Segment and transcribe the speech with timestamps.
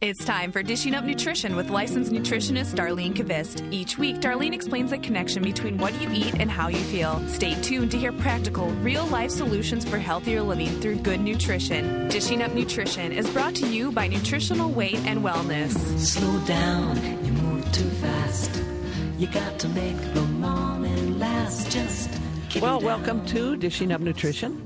[0.00, 3.66] It's time for Dishing Up Nutrition with licensed nutritionist Darlene Kvist.
[3.72, 7.20] Each week, Darlene explains the connection between what you eat and how you feel.
[7.26, 12.06] Stay tuned to hear practical, real life solutions for healthier living through good nutrition.
[12.06, 15.72] Dishing Up Nutrition is brought to you by Nutritional Weight and Wellness.
[15.98, 18.62] Slow down, you move too fast.
[19.18, 21.72] You got to make the morning last.
[21.72, 22.08] Just
[22.62, 24.64] Well, welcome to Dishing Up Nutrition.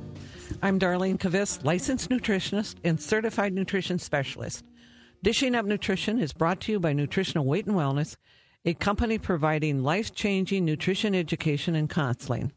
[0.61, 4.63] I'm Darlene Kvist, licensed nutritionist and certified nutrition specialist.
[5.25, 8.17] Dishing Up Nutrition is brought to you by Nutritional Weight and Wellness,
[8.65, 12.51] a company providing life changing nutrition education and counseling.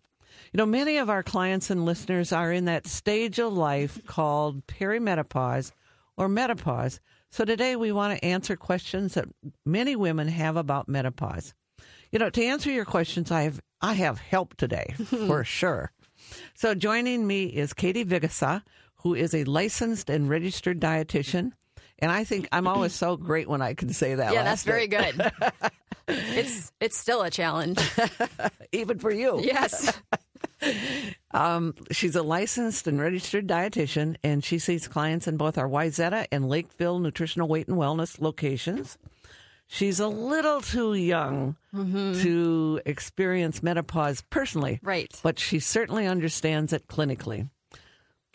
[0.52, 4.66] You know, many of our clients and listeners are in that stage of life called
[4.66, 5.74] perimenopause
[6.18, 7.00] or menopause.
[7.30, 9.27] So today we want to answer questions that
[9.63, 11.54] many women have about menopause.
[12.12, 15.91] You know, to answer your questions, I have I have help today for sure.
[16.55, 18.63] So joining me is Katie Vigasa,
[19.04, 21.52] who is a licensed and registered dietitian.
[21.99, 24.34] And I think I'm always so great when I can say that.
[24.34, 25.31] Yeah, that's very good.
[26.08, 27.79] it's it's still a challenge.
[28.71, 29.40] even for you.
[29.41, 29.93] Yes.
[31.32, 36.27] Um, she's a licensed and registered dietitian, and she sees clients in both our Wayzata
[36.32, 38.98] and Lakeville nutritional weight and wellness locations.
[39.68, 45.12] She's a little too young to experience menopause personally, Right.
[45.24, 47.49] But she certainly understands it clinically.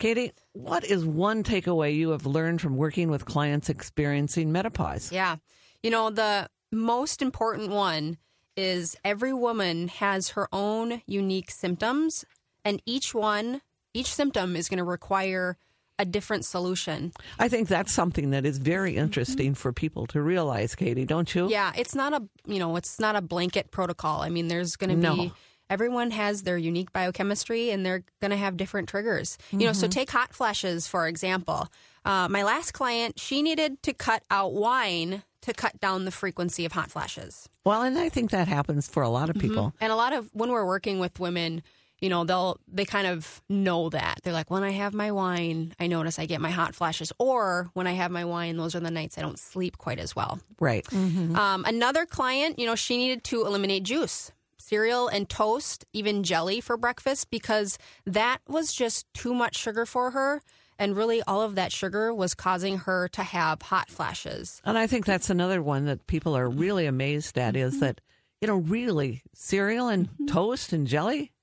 [0.01, 5.11] Katie, what is one takeaway you have learned from working with clients experiencing menopause?
[5.11, 5.35] Yeah.
[5.83, 8.17] You know, the most important one
[8.57, 12.25] is every woman has her own unique symptoms,
[12.65, 13.61] and each one,
[13.93, 15.57] each symptom is going to require
[15.99, 17.11] a different solution.
[17.37, 21.47] I think that's something that is very interesting for people to realize, Katie, don't you?
[21.47, 24.21] Yeah, it's not a, you know, it's not a blanket protocol.
[24.21, 25.15] I mean, there's going to No.
[25.15, 25.33] be
[25.71, 29.37] everyone has their unique biochemistry and they're going to have different triggers.
[29.51, 31.67] You know, so take hot flashes for example.
[32.03, 36.65] Uh, my last client, she needed to cut out wine to cut down the frequency
[36.65, 37.49] of hot flashes.
[37.65, 39.73] Well, and I think that happens for a lot of people.
[39.79, 41.63] And a lot of when we're working with women,
[41.99, 44.19] you know, they'll they kind of know that.
[44.23, 47.69] They're like, when I have my wine, I notice I get my hot flashes, or
[47.73, 50.39] when I have my wine, those are the nights I don't sleep quite as well.
[50.59, 50.85] Right.
[50.93, 54.31] Um, another client, you know, she needed to eliminate juice,
[54.71, 60.11] cereal, and toast, even jelly for breakfast because that was just too much sugar for
[60.11, 60.41] her.
[60.79, 64.61] And really, all of that sugar was causing her to have hot flashes.
[64.63, 67.81] And I think that's another one that people are really amazed at is mm-hmm.
[67.81, 68.01] that,
[68.39, 70.27] you know, really cereal and mm-hmm.
[70.27, 71.33] toast and jelly,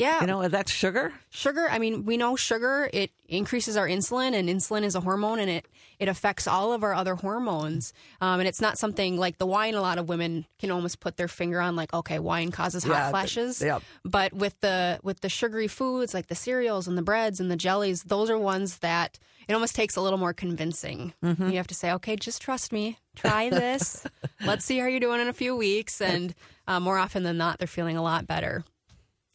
[0.00, 0.20] Yeah.
[0.22, 1.12] you know, that's sugar.
[1.30, 5.38] Sugar, I mean, we know sugar, it increases our insulin, and insulin is a hormone
[5.38, 5.66] and it,
[5.98, 7.92] it affects all of our other hormones.
[8.20, 11.16] Um, and it's not something like the wine, a lot of women can almost put
[11.18, 13.60] their finger on, like, okay, wine causes hot Yeah, flashes.
[13.60, 13.82] yep.
[14.04, 17.56] But with the with the sugary foods like the cereals and the breads and the
[17.56, 19.18] jellies, those are ones that
[19.48, 21.12] it almost takes a little more convincing.
[21.22, 21.50] Mm-hmm.
[21.50, 24.06] You have to say, okay, just trust me, try this.
[24.44, 26.00] Let's see how you're doing in a few weeks.
[26.00, 26.34] And
[26.66, 28.64] uh, more often than not, they're feeling a lot better.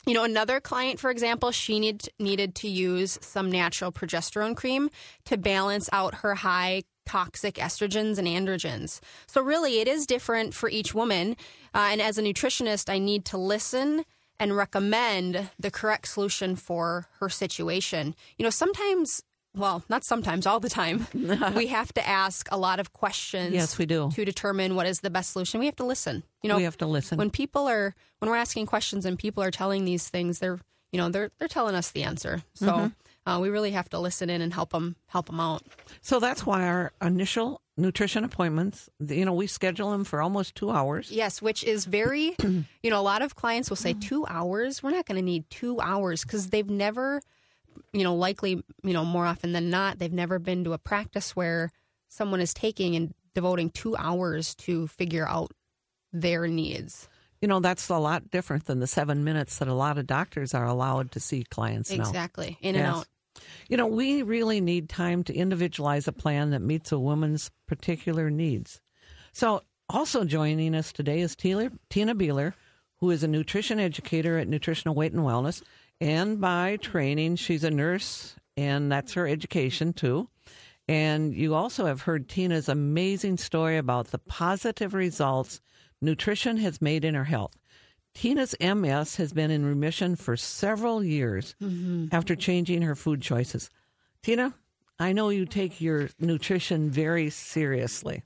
[0.06, 4.90] You know, another client, for example, she need, needed to use some natural progesterone cream
[5.26, 9.00] to balance out her high toxic estrogens and androgens.
[9.26, 11.36] So, really, it is different for each woman.
[11.74, 14.06] Uh, and as a nutritionist, I need to listen
[14.40, 18.16] and recommend the correct solution for her situation.
[18.38, 19.24] You know, sometimes,
[19.56, 21.08] well, not sometimes, all the time,
[21.56, 23.54] we have to ask a lot of questions.
[23.54, 24.12] Yes, we do.
[24.14, 25.60] To determine what is the best solution.
[25.60, 26.24] We have to listen.
[26.44, 27.18] You know, we have to listen.
[27.18, 30.60] when people are when we're asking questions and people are telling these things they're
[30.92, 32.88] you know they're they're telling us the answer so Mm-hmm.
[33.30, 35.64] uh, we really have to listen in and help them help them out
[36.02, 40.70] so that's why our initial nutrition appointments, you know, we schedule them for almost two
[40.72, 41.12] hours.
[41.12, 42.36] yes which is very
[42.84, 45.50] you know a lot of clients will say two hours we're not going to need
[45.50, 47.22] two hours because they've never
[47.94, 51.36] you know likely you know more often than not they've never been to a practice
[51.36, 51.72] where
[52.08, 55.52] someone is taking and devoting two hours to figure out
[56.14, 57.10] their needs
[57.42, 60.54] You know, that's a lot different than the seven minutes that a lot of doctors
[60.54, 61.98] are allowed to see clients now.
[62.08, 63.08] exactly in and out
[63.68, 68.30] You know, we really need time to individualize a plan that meets a woman's particular
[68.30, 68.80] needs.
[69.34, 72.54] So, also joining us today is Tina, Tina Beeler,
[73.00, 75.62] who is a nutrition educator at Nutritional Weight and Wellness.
[76.02, 80.30] And by training, she's a nurse, and that's her education too.
[80.88, 85.62] And you also have heard Tina's amazing story about the positive results
[86.02, 87.56] nutrition has made in her health.
[88.14, 92.08] Tina's MS has been in remission for several years mm-hmm.
[92.12, 93.70] after changing her food choices.
[94.24, 94.54] Tina,
[95.00, 98.24] I know you take your nutrition very seriously.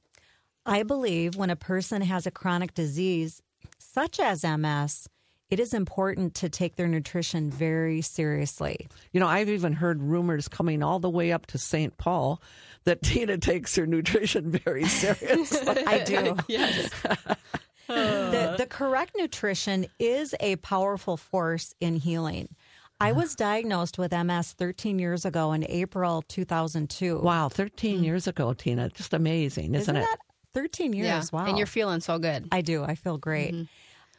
[0.66, 3.42] I believe when a person has a chronic disease
[3.80, 5.08] such as MS,
[5.50, 8.88] it is important to take their nutrition very seriously.
[9.12, 11.98] You know, I've even heard rumors coming all the way up to St.
[11.98, 12.42] Paul
[12.84, 15.84] that Tina takes her nutrition very seriously.
[15.88, 16.38] I do.
[16.48, 16.90] Yes.
[17.88, 18.66] the, the uh.
[18.68, 22.50] correct nutrition is a powerful force in healing.
[23.02, 27.20] I was diagnosed with MS 13 years ago in April 2002.
[27.20, 28.04] wow, 13 hmm.
[28.04, 28.90] years ago, Tina.
[28.90, 30.02] Just amazing, isn't, Isn't it?
[30.02, 30.18] that
[30.54, 31.06] 13 years?
[31.06, 31.24] Yeah.
[31.32, 31.46] Wow.
[31.46, 32.48] And you're feeling so good.
[32.52, 32.84] I do.
[32.84, 33.54] I feel great.
[33.54, 33.64] Mm-hmm.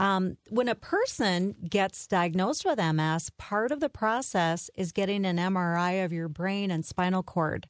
[0.00, 5.36] Um, when a person gets diagnosed with MS, part of the process is getting an
[5.36, 7.68] MRI of your brain and spinal cord.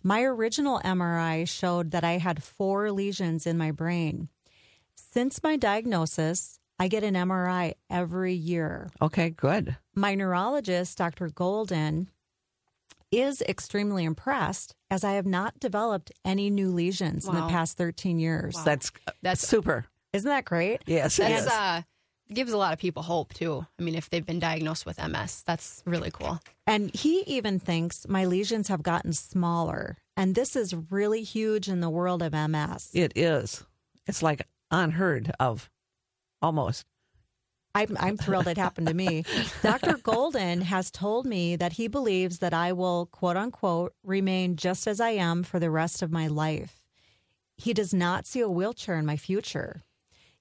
[0.00, 4.28] My original MRI showed that I had four lesions in my brain.
[4.94, 8.88] Since my diagnosis, I get an MRI every year.
[9.00, 9.76] Okay, good.
[9.94, 11.30] My neurologist, Dr.
[11.30, 12.10] Golden,
[13.10, 18.20] is extremely impressed as I have not developed any new lesions in the past 13
[18.20, 18.56] years.
[18.64, 19.86] That's That's- super.
[20.12, 20.82] Isn't that great?
[20.86, 21.48] Yes, it That's is.
[21.48, 21.82] uh
[22.32, 23.66] gives a lot of people hope too.
[23.78, 26.40] I mean, if they've been diagnosed with MS, that's really cool.
[26.66, 29.96] And he even thinks my lesions have gotten smaller.
[30.16, 32.90] And this is really huge in the world of MS.
[32.94, 33.64] It is.
[34.06, 35.70] It's like unheard of,
[36.40, 36.86] almost.
[37.74, 39.24] I'm, I'm thrilled it happened to me.
[39.62, 39.96] Dr.
[39.96, 45.00] Golden has told me that he believes that I will, quote unquote, remain just as
[45.00, 46.82] I am for the rest of my life.
[47.56, 49.82] He does not see a wheelchair in my future.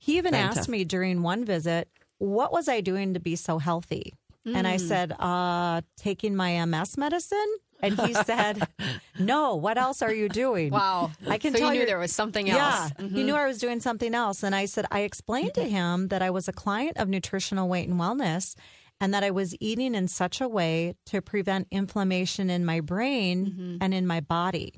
[0.01, 1.88] He even asked me during one visit,
[2.18, 4.13] what was I doing to be so healthy?
[4.44, 4.80] And I mm.
[4.80, 7.38] said, uh, taking my MS medicine.
[7.83, 8.68] And he said,
[9.19, 10.71] no, what else are you doing?
[10.71, 11.12] Wow.
[11.27, 12.57] I can so tell you there was something else.
[12.57, 12.92] Yeah, else.
[12.98, 13.25] he mm-hmm.
[13.27, 14.42] knew I was doing something else.
[14.42, 17.88] And I said, I explained to him that I was a client of Nutritional Weight
[17.88, 18.56] and Wellness
[19.00, 23.45] and that I was eating in such a way to prevent inflammation in my brain
[23.45, 23.77] mm-hmm.
[23.81, 24.74] and in my body.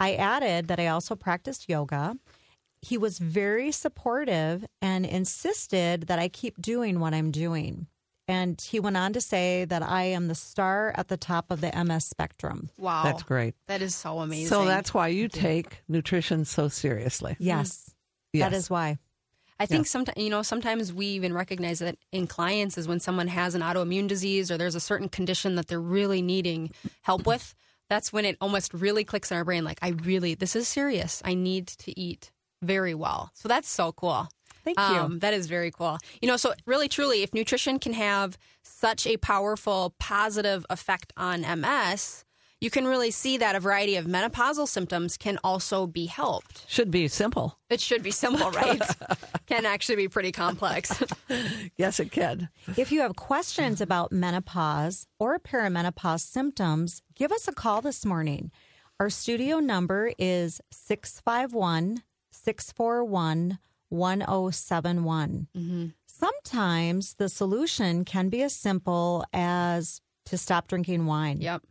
[0.00, 2.16] I added that I also practiced yoga.
[2.84, 7.86] He was very supportive and insisted that I keep doing what I'm doing.
[8.26, 11.60] And he went on to say that I am the star at the top of
[11.60, 12.70] the MS spectrum.
[12.78, 13.02] Wow.
[13.04, 13.54] That's great.
[13.66, 14.48] That is so amazing.
[14.48, 17.36] So that's why you take nutrition so seriously.
[17.38, 17.90] Yes,
[18.32, 18.50] Yes.
[18.50, 18.98] that is why.
[19.60, 23.28] I think sometimes you know sometimes we even recognize that in clients is when someone
[23.28, 26.70] has an autoimmune disease or there's a certain condition that they're really needing
[27.02, 27.54] help with.
[27.88, 29.64] That's when it almost really clicks in our brain.
[29.64, 31.22] Like I really, this is serious.
[31.24, 32.32] I need to eat
[32.64, 33.30] very well.
[33.34, 34.28] So that's so cool.
[34.64, 34.84] Thank you.
[34.84, 35.98] Um, that is very cool.
[36.22, 41.42] You know, so really, truly, if nutrition can have such a powerful positive effect on
[41.42, 42.24] MS,
[42.62, 46.64] you can really see that a variety of menopausal symptoms can also be helped.
[46.66, 47.58] Should be simple.
[47.68, 48.80] It should be simple, right?
[49.46, 51.02] can actually be pretty complex.
[51.76, 52.48] Yes, it can.
[52.76, 58.52] If you have questions about menopause or perimenopause symptoms, give us a call this morning.
[59.00, 62.02] Our studio number is 651
[62.44, 63.58] 641
[63.88, 65.48] 1071.
[65.56, 65.86] Mm-hmm.
[66.06, 71.40] Sometimes the solution can be as simple as to stop drinking wine.
[71.40, 71.62] Yep.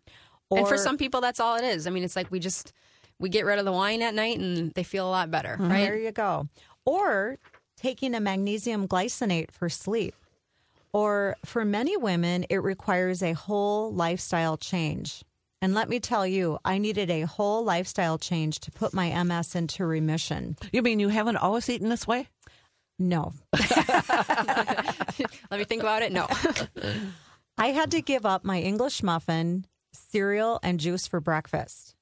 [0.52, 1.88] and for some people, that's all it is.
[1.88, 2.74] I mean, it's like we just
[3.20, 5.68] we get rid of the wine at night and they feel a lot better, There
[5.68, 5.84] right?
[5.84, 6.48] There you go.
[6.86, 7.38] Or
[7.78, 10.16] taking a magnesium glycinate for sleep.
[10.92, 15.24] Or for many women, it requires a whole lifestyle change.
[15.64, 19.56] And let me tell you, I needed a whole lifestyle change to put my MS
[19.56, 20.58] into remission.
[20.74, 22.28] You mean you haven't always eaten this way?
[23.00, 26.12] No, Let me think about it.
[26.12, 26.28] No.
[27.58, 31.96] I had to give up my English muffin, cereal, and juice for breakfast.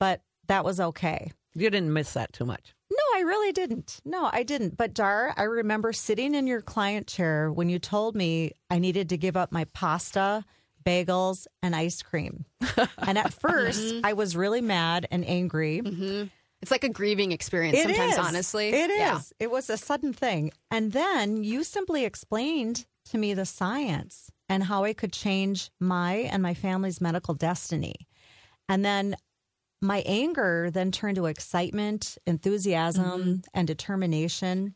[0.00, 1.32] But that was okay.
[1.54, 2.74] You didn't miss that too much.
[2.90, 4.00] No, I really didn't.
[4.06, 4.78] No, I didn't.
[4.78, 9.10] But Dar, I remember sitting in your client chair when you told me I needed
[9.10, 10.46] to give up my pasta,
[10.84, 12.44] bagels, and ice cream.
[12.98, 15.80] and at 1st I was really mad and angry.
[16.60, 18.18] it's like a grieving experience It sometimes, is.
[18.18, 18.68] honestly.
[18.70, 18.98] It is.
[18.98, 19.20] Yeah.
[19.40, 20.52] It was a sudden thing.
[20.70, 26.14] And then you simply explained to me the science and how I could change my
[26.14, 27.94] and my family's medical destiny.
[28.68, 29.16] And then
[29.80, 33.34] my anger then turned to excitement, enthusiasm, Mm-hmm.
[33.54, 34.74] and determination.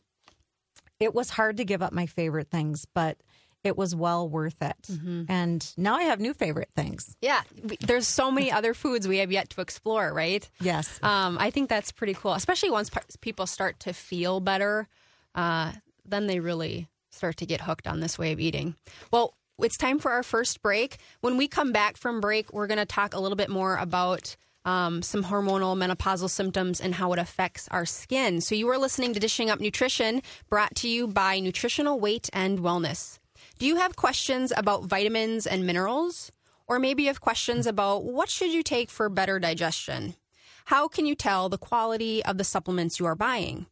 [0.99, 3.17] It was hard to give up my favorite things, but
[3.63, 4.75] it was well worth it.
[4.89, 5.23] Mm-hmm.
[5.29, 7.15] And now I have new favorite things.
[7.21, 7.41] Yeah.
[7.81, 10.47] There's so many other foods we have yet to explore, right?
[10.61, 10.99] Yes.
[11.03, 12.89] Um, I think that's pretty cool, especially once
[13.21, 14.87] people start to feel better.
[15.35, 15.73] Uh,
[16.05, 18.75] then they really start to get hooked on this way of eating.
[19.11, 20.97] Well, it's time for our first break.
[21.21, 24.35] When we come back from break, we're going to talk a little bit more about
[24.65, 28.41] um, some hormonal menopausal symptoms and how it affects our skin.
[28.41, 32.59] So, you are listening to Dishing Up Nutrition, brought to you by Nutritional Weight and
[32.59, 33.17] Wellness.
[33.57, 36.31] Do you have questions about vitamins and minerals?
[36.67, 40.13] Or maybe you have questions about what should you take for better digestion?
[40.65, 43.65] How can you tell the quality of the supplements you are buying?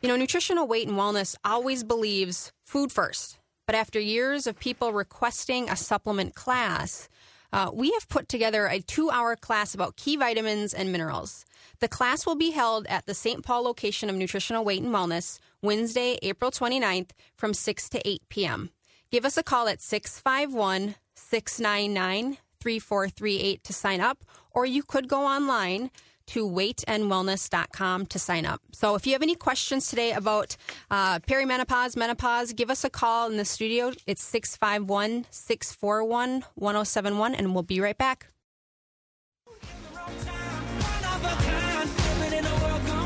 [0.00, 4.92] You know, Nutritional Weight and Wellness always believes food first, but after years of people
[4.92, 7.08] requesting a supplement class,
[7.52, 11.44] uh, we have put together a two hour class about key vitamins and minerals.
[11.80, 13.42] The class will be held at the St.
[13.42, 18.70] Paul location of Nutritional Weight and Wellness Wednesday, April 29th from 6 to 8 p.m.
[19.12, 25.26] Give us a call at 651 699 3438 to sign up, or you could go
[25.26, 25.90] online
[26.28, 28.62] to weightandwellness.com to sign up.
[28.72, 30.56] So if you have any questions today about
[30.90, 33.92] uh, perimenopause, menopause, give us a call in the studio.
[34.06, 38.28] It's 651 641 1071, and we'll be right back.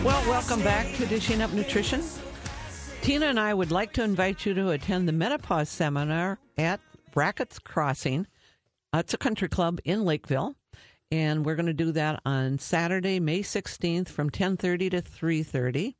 [0.05, 2.01] Well, welcome back to Dishing Up Nutrition.
[3.07, 6.81] Tina and I would like to invite you to attend the menopause seminar at
[7.13, 8.27] Brackett's Crossing.
[8.93, 10.57] Uh, it's a country club in Lakeville,
[11.13, 15.95] and we're going to do that on Saturday, May 16th from 10:30 to 3:30.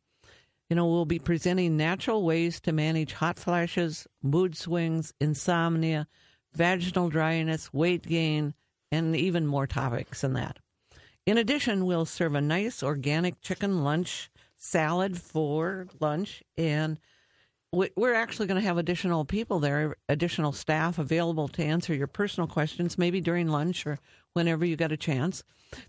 [0.69, 6.09] You know, we'll be presenting natural ways to manage hot flashes, mood swings, insomnia,
[6.55, 8.53] vaginal dryness, weight gain,
[8.91, 10.59] and even more topics than that.
[11.25, 16.99] In addition, we'll serve a nice organic chicken lunch salad for lunch, and
[17.73, 22.07] we- we're actually going to have additional people there, additional staff available to answer your
[22.07, 23.99] personal questions, maybe during lunch or
[24.33, 25.43] whenever you get a chance.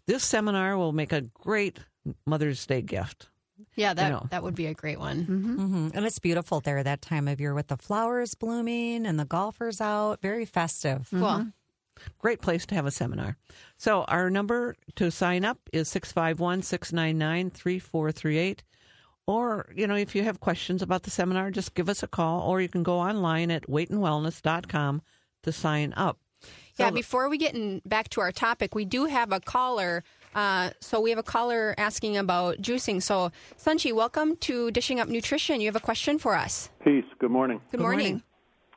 [0.05, 1.79] This seminar will make a great
[2.25, 3.29] Mother's Day gift.
[3.75, 4.27] Yeah, that, know.
[4.31, 5.23] that would be a great one.
[5.23, 9.25] hmm And it's beautiful there that time of year with the flowers blooming and the
[9.25, 10.21] golfers out.
[10.21, 11.07] Very festive.
[11.09, 11.47] Cool.
[12.19, 13.37] Great place to have a seminar.
[13.77, 18.63] So, our number to sign up is 651 699 3438.
[19.25, 22.41] Or, you know, if you have questions about the seminar, just give us a call,
[22.41, 25.01] or you can go online at weightandwellness.com
[25.43, 26.17] to sign up.
[26.77, 30.03] Yeah, before we get in, back to our topic, we do have a caller.
[30.35, 33.01] Uh, so we have a caller asking about juicing.
[33.01, 35.59] So, Sunchi, welcome to Dishing Up Nutrition.
[35.59, 36.69] You have a question for us.
[36.83, 37.03] Peace.
[37.19, 37.57] Good morning.
[37.71, 38.05] Good, Good morning.
[38.05, 38.23] morning.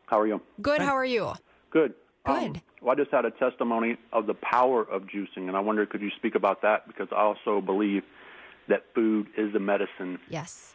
[0.07, 0.41] How are you?
[0.63, 0.81] Good.
[0.81, 1.33] How are you?
[1.71, 1.93] Good.
[2.25, 2.63] Good.
[2.81, 6.01] Well, I just had a testimony of the power of juicing, and I wonder could
[6.03, 6.87] you speak about that?
[6.87, 8.03] Because I also believe
[8.69, 10.75] that food is the medicine Yes.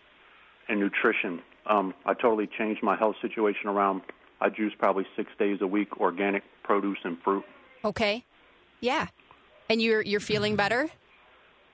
[0.67, 1.41] and nutrition.
[1.67, 4.01] Um, I totally changed my health situation around.
[4.41, 7.43] I juice probably six days a week, organic produce and fruit.
[7.83, 8.23] Okay.
[8.81, 9.07] Yeah.
[9.69, 10.89] And you're you're feeling better?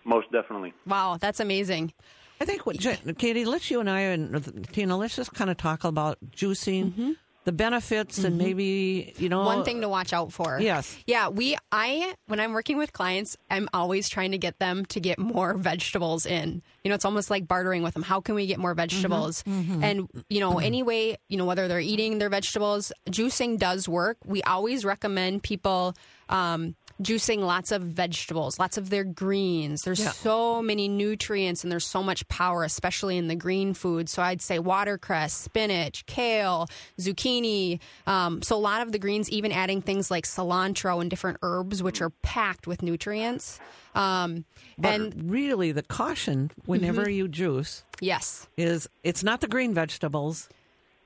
[0.06, 0.74] Most definitely.
[0.88, 1.94] Wow, that's amazing.
[2.40, 5.58] I think what Jen- Katie, let's you and I and Tina, let's just kind of
[5.58, 8.38] talk about juicing, the benefits, and mm-hmm.
[8.38, 10.60] maybe you know One thing to watch out for.
[10.60, 10.96] Yes.
[11.08, 15.00] Yeah, we I when I'm working with clients, I'm always trying to get them to
[15.00, 16.62] get more vegetables in.
[16.84, 18.04] You know, it's almost like bartering with them.
[18.04, 18.78] How can we get more mm-hmm.
[18.78, 19.44] vegetables?
[19.44, 19.84] Mm-hmm.
[19.84, 24.18] And you know, anyway, you know whether they're eating their vegetables, juicing does work.
[24.26, 25.96] We always recommend people
[26.30, 29.82] um juicing lots of vegetables, lots of their greens.
[29.82, 30.12] There's Yeah.
[30.12, 34.12] so many nutrients and there's so much power, especially in the green foods.
[34.12, 36.68] So I'd say watercress, spinach, kale,
[37.00, 37.80] zucchini.
[38.08, 41.82] Um, so a lot of the greens, even adding things like cilantro and different herbs,
[41.82, 43.60] which are packed with nutrients.
[43.96, 44.46] Um,
[44.78, 50.48] But and really, the caution whenever you juice yes, is it's not the green vegetables.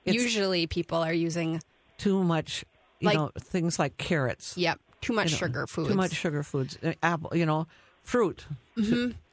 [0.04, 1.62] Usually people are using,
[1.98, 2.64] too much,
[3.00, 4.56] you Like- know, things like carrots.
[4.56, 5.90] yep, too much you know, sugar foods.
[5.90, 6.78] Too much sugar foods.
[6.84, 7.68] Uh, Apple, you know,
[8.04, 8.46] fruit.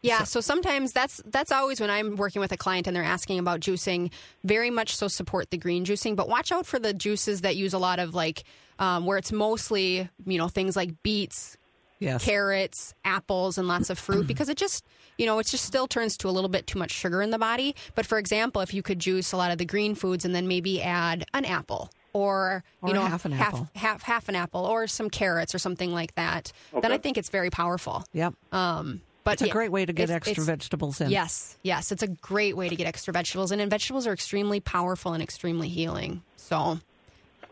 [0.02, 3.38] Yeah, so sometimes that's that's always when I'm working with a client and they're asking
[3.38, 4.10] about juicing.
[4.44, 7.72] Very much so support the green juicing, but watch out for the juices that use
[7.72, 8.44] a lot of like
[8.78, 11.56] um, where it's mostly you know things like beets,
[11.98, 12.24] Yes.
[12.24, 14.84] carrots, apples, and lots of fruit because it just
[15.18, 17.38] you know it just still turns to a little bit too much sugar in the
[17.38, 17.74] body.
[17.94, 20.48] But for example, if you could juice a lot of the green foods and then
[20.48, 21.90] maybe add an apple.
[22.14, 23.68] Or you know half an half, apple.
[23.74, 26.52] half half an apple or some carrots or something like that.
[26.78, 28.04] Then I think it's very powerful.
[28.12, 28.34] Yep.
[28.52, 31.10] Um, but it's a yeah, great way to get it's- extra it's- vegetables in.
[31.10, 34.60] Yes, yes, it's a great way to get extra vegetables in, and vegetables are extremely
[34.60, 36.22] powerful and extremely healing.
[36.36, 36.80] So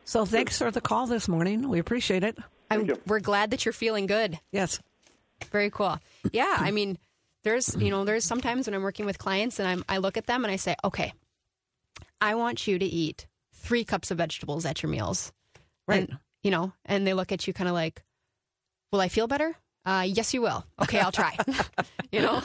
[0.05, 1.69] So thanks for the call this morning.
[1.69, 2.37] We appreciate it.
[2.71, 3.01] I'm, you.
[3.07, 4.39] we're glad that you're feeling good.
[4.53, 4.81] Yes.
[5.51, 5.99] Very cool.
[6.33, 6.99] Yeah, I mean,
[7.45, 10.27] there's you know there's sometimes when I'm working with clients and I'm I look at
[10.27, 11.15] them and I say, okay,
[12.21, 13.27] I want you to eat
[13.61, 15.33] three cups of vegetables at your meals.
[15.87, 16.09] Right.
[16.09, 18.03] And, you know, and they look at you kind of like,
[18.93, 19.55] will I feel better?
[19.85, 20.65] Uh, yes, you will.
[20.83, 21.37] Okay, I'll try.
[22.13, 22.43] you know,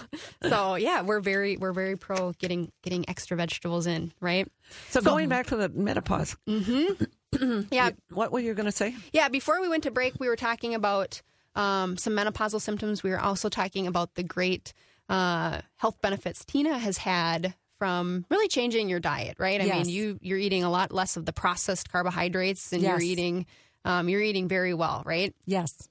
[0.48, 4.50] so yeah, we're very we're very pro getting getting extra vegetables in, right?
[4.89, 7.63] So, going back to the menopause, Mm-hmm.
[7.72, 8.95] Yeah, what were you going to say?
[9.12, 11.22] Yeah, before we went to break, we were talking about
[11.55, 13.03] um, some menopausal symptoms.
[13.03, 14.72] We were also talking about the great
[15.10, 19.36] uh, health benefits Tina has had from really changing your diet.
[19.39, 19.60] Right?
[19.62, 19.86] I Yes.
[19.88, 22.89] mean, you you're eating a lot less of the processed carbohydrates, and Yes.
[22.91, 23.46] you're eating
[23.84, 25.03] um, you're eating very well.
[25.05, 25.34] Right?
[25.46, 25.88] Yes.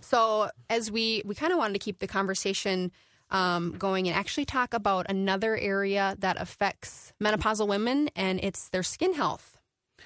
[0.00, 2.90] So as we we kind of wanted to keep the conversation
[3.30, 8.82] um, going and actually talk about another area that affects menopausal women, and it's their
[8.82, 9.58] skin health.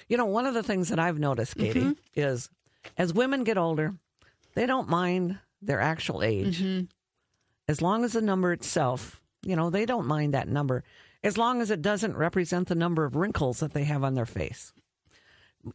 [0.09, 1.91] You know, one of the things that I've noticed, Katie, Mm-hmm.
[2.15, 2.49] is
[2.97, 3.95] as women get older,
[4.55, 6.59] they don't mind their actual age.
[6.61, 6.85] Mm-hmm.
[7.69, 10.83] As long as the number itself, you know, they don't mind that number,
[11.23, 14.25] as long as it doesn't represent the number of wrinkles that they have on their
[14.25, 14.73] face.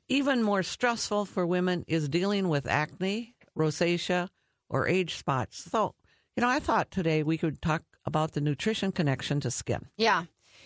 [0.09, 4.29] Even more stressful for women is dealing with acne, rosacea,
[4.69, 5.65] or age spots.
[5.71, 5.95] So,
[6.37, 9.87] you know, I thought today we could talk about the nutrition connection to skin.
[9.97, 10.25] Yeah.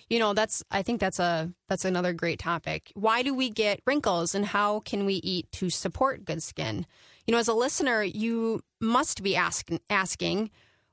[0.09, 2.93] You know, that's I think that's a that's another great topic.
[2.95, 6.85] Why do we get wrinkles and how can we eat to support good skin?
[7.27, 10.51] You know, as a listener, you must be ask, asking,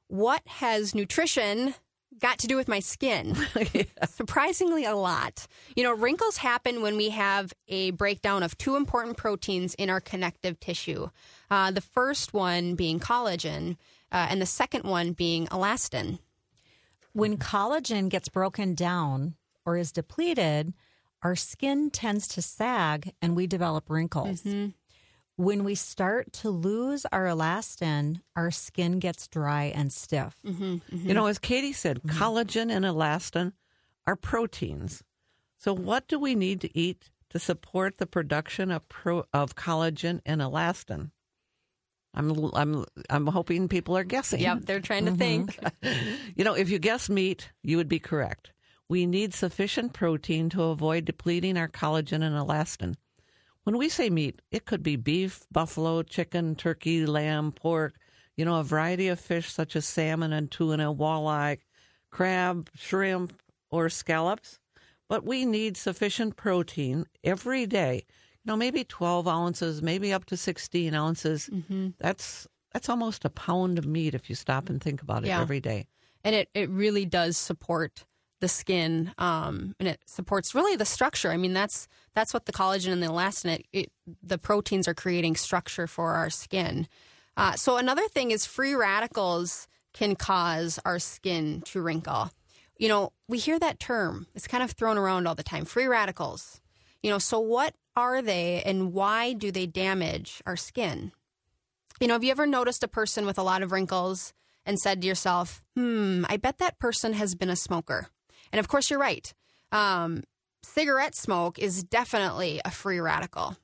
[0.07, 1.73] what has nutrition
[2.17, 3.35] got to do with my skin?
[4.07, 5.47] Surprisingly, a lot.
[5.75, 10.01] You know, wrinkles happen when we have a breakdown of two important proteins in our
[10.01, 11.09] connective tissue.
[11.51, 13.77] Uh, the first one being collagen,
[14.11, 16.19] uh, and the second one being elastin.
[17.13, 19.35] When collagen gets broken down
[19.65, 20.73] or is depleted,
[21.21, 24.43] our skin tends to sag and we develop wrinkles.
[25.39, 30.35] When we start to lose our elastin, our skin gets dry and stiff.
[30.45, 31.07] Mm-hmm, mm-hmm.
[31.07, 32.21] You know, as Katie said, mm-hmm.
[32.21, 33.53] collagen and elastin
[34.05, 35.01] are proteins.
[35.57, 40.19] So, what do we need to eat to support the production of pro, of collagen
[40.25, 41.11] and elastin?
[42.13, 44.41] I'm I'm I'm hoping people are guessing.
[44.41, 45.57] Yep, they're trying to think.
[46.35, 48.51] You know, if you guess meat, you would be correct.
[48.89, 52.95] We need sufficient protein to avoid depleting our collagen and elastin.
[53.69, 57.93] When we say meat, it could be beef, buffalo, chicken, turkey, lamb, pork,
[58.35, 61.59] you know, a variety of fish such as salmon and tuna, walleye,
[62.09, 64.57] crab, shrimp, or scallops.
[65.07, 68.05] But we need sufficient protein every day.
[68.43, 71.47] You know, maybe 12 ounces, maybe up to 16 ounces.
[71.53, 71.89] Mm-hmm.
[71.99, 75.41] That's that's almost a pound of meat if you stop and think about it Yeah.
[75.41, 75.85] every day.
[76.23, 78.03] and it, it really does support
[78.39, 81.31] the skin um, and it supports really the structure.
[81.31, 83.91] I mean that's that's what the collagen and the elastin it, it,
[84.21, 86.87] the proteins are creating structure for our skin.
[87.37, 92.31] Uh, so another thing is free radicals can cause our skin to wrinkle.
[92.77, 94.27] You know we hear that term.
[94.35, 96.61] It's kind of thrown around all the time free radicals.
[97.03, 101.11] You know so what are they and why do they damage our skin?
[101.99, 104.33] You know, have you ever noticed a person with a lot of wrinkles
[104.65, 108.07] and said to yourself, hmm, I bet that person has been a smoker?
[108.51, 109.33] And of course, you're right.
[109.71, 110.23] Um,
[110.63, 113.57] cigarette smoke is definitely a free radical.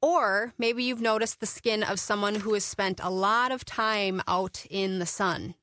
[0.00, 4.22] Or maybe you've noticed the skin of someone who has spent a lot of time
[4.28, 5.54] out in the sun.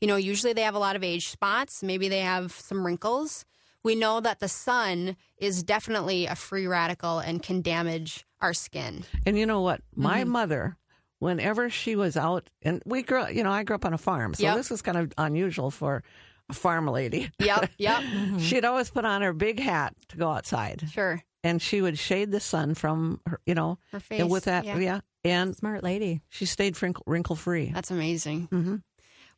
[0.00, 3.44] You know, usually they have a lot of age spots, maybe they have some wrinkles.
[3.82, 9.04] We know that the sun is definitely a free radical and can damage our skin.
[9.24, 9.80] And you know what?
[9.96, 10.30] My Mm-hmm.
[10.32, 10.76] mother,
[11.20, 14.34] whenever she was out, and we grew, you know, I grew up on a farm,
[14.34, 14.56] so Yep.
[14.56, 16.02] this is kind of unusual for
[16.50, 17.30] a farm lady.
[17.38, 18.02] Yep, yep,
[18.40, 21.22] She'd always put on her big hat to go outside, sure.
[21.44, 24.64] and she would shade the sun from her, you know, Her and face, with that,
[24.64, 24.78] yeah.
[24.78, 25.00] yeah.
[25.24, 26.22] And Smart lady.
[26.28, 27.70] she stayed wrinkle, wrinkle free.
[27.74, 28.48] That's amazing.
[28.52, 28.76] Mm-hmm.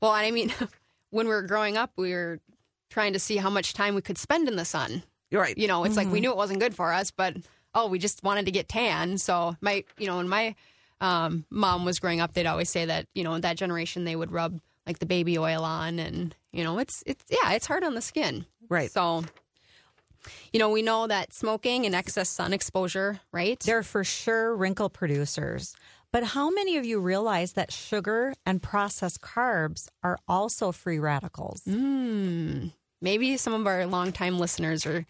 [0.00, 0.52] Well, I mean,
[1.10, 2.38] when we were growing up, we were
[2.90, 5.02] trying to see how much time we could spend in the sun.
[5.30, 5.56] You're right.
[5.56, 6.12] You know, it's like Mm-hmm.
[6.12, 7.36] we knew it wasn't good for us, but
[7.74, 9.16] oh, we just wanted to get tan.
[9.18, 10.54] So my, you know, when my
[11.00, 14.16] um, mom was growing up, they'd always say that you know, in that generation, they
[14.16, 17.84] would rub like the baby oil on, and you know, it's it's yeah, it's hard
[17.84, 18.44] on the skin.
[18.68, 18.90] Right.
[18.90, 19.24] So.
[20.52, 23.58] You know, we know that smoking and excess sun exposure, right?
[23.60, 25.74] They're for sure wrinkle producers.
[26.12, 31.62] But how many of you realize that sugar and processed carbs are also free radicals?
[31.64, 32.66] Hmm.
[33.00, 35.06] maybe some of our longtime listeners are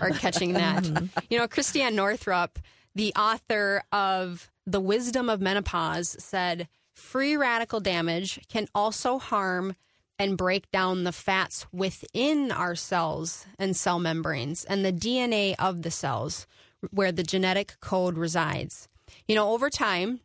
[0.00, 0.82] are catching that.
[0.88, 1.06] Mm-hmm.
[1.30, 2.58] you know, Christiane Northrup,
[2.96, 6.66] the author of The Wisdom of Menopause, said
[6.98, 9.74] free radical damage can also harm
[10.18, 15.82] and break down the fats within our cells and cell membranes and the DNA of
[15.82, 16.46] the cells
[16.90, 18.88] where the genetic code resides.
[19.26, 20.20] You know, over time,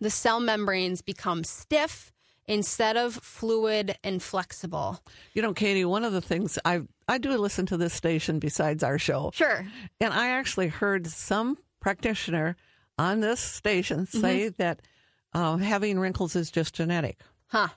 [0.00, 2.12] the cell membranes become stiff
[2.46, 5.00] instead of fluid and flexible.
[5.34, 8.82] You know, Katie, one of the things I I do listen to this station besides
[8.82, 9.30] our show.
[9.34, 9.66] Sure.
[10.00, 12.56] And I actually heard some practitioner
[12.98, 14.54] on this station say mm-hmm.
[14.58, 14.80] that
[15.34, 17.18] uh, having wrinkles is just genetic.
[17.46, 17.68] Huh.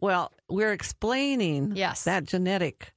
[0.00, 2.04] Well, we're explaining Yes.
[2.04, 2.92] that genetic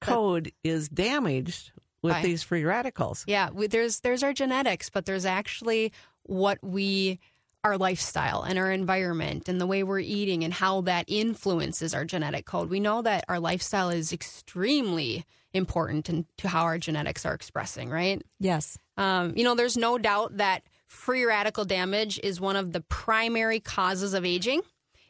[0.00, 2.24] code is damaged with Right.
[2.24, 3.24] these free radicals.
[3.26, 5.92] Yeah, we, there's there's our genetics, but there's actually
[6.24, 7.18] what we
[7.62, 12.04] our lifestyle and our environment and the way we're eating and how that influences our
[12.04, 12.68] genetic code.
[12.68, 17.88] We know that our lifestyle is extremely important in, to how our genetics are expressing,
[17.88, 18.20] right?
[18.38, 18.76] Yes.
[18.98, 20.62] Um, you know, there's no doubt that
[20.94, 24.62] free radical damage is one of the primary causes of aging,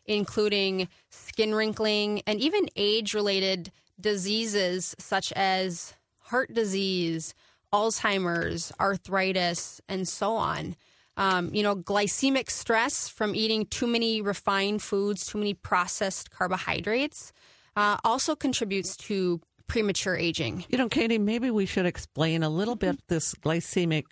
[0.07, 3.71] including skin wrinkling and even age related
[4.01, 7.35] diseases such as heart disease,
[7.73, 10.75] Alzheimer's, arthritis, and so on.
[11.17, 17.33] Um, you know, glycemic stress from eating too many refined foods, too many processed carbohydrates,
[17.77, 20.65] uh, also contributes to premature aging.
[20.69, 24.05] You know, Katie, maybe we should explain a little bit this glycemic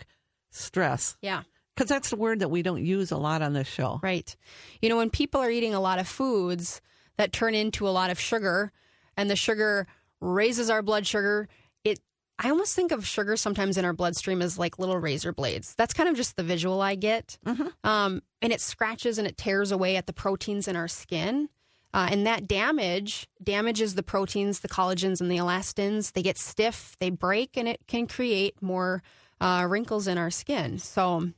[0.52, 1.42] stress Yeah.
[1.74, 4.00] Because that's the word that we don't use a lot on this show.
[4.02, 4.34] Right.
[4.80, 6.80] You know, when people are eating a lot of foods
[7.16, 8.72] that turn into a lot of sugar
[9.16, 9.86] and the sugar
[10.20, 11.48] raises our blood sugar,
[11.84, 11.98] it
[12.38, 15.74] I almost think of sugar sometimes in our bloodstream as like little razor blades.
[15.76, 17.38] That's kind of just the visual I get.
[17.84, 21.48] Um, and it scratches and it tears away at the proteins in our skin.
[21.94, 26.12] Uh, and that damage damages the proteins, the collagens, and the elastins.
[26.12, 29.02] They get stiff, they break, and it can create more
[29.42, 30.78] uh, wrinkles in our skin.
[30.78, 31.28] So,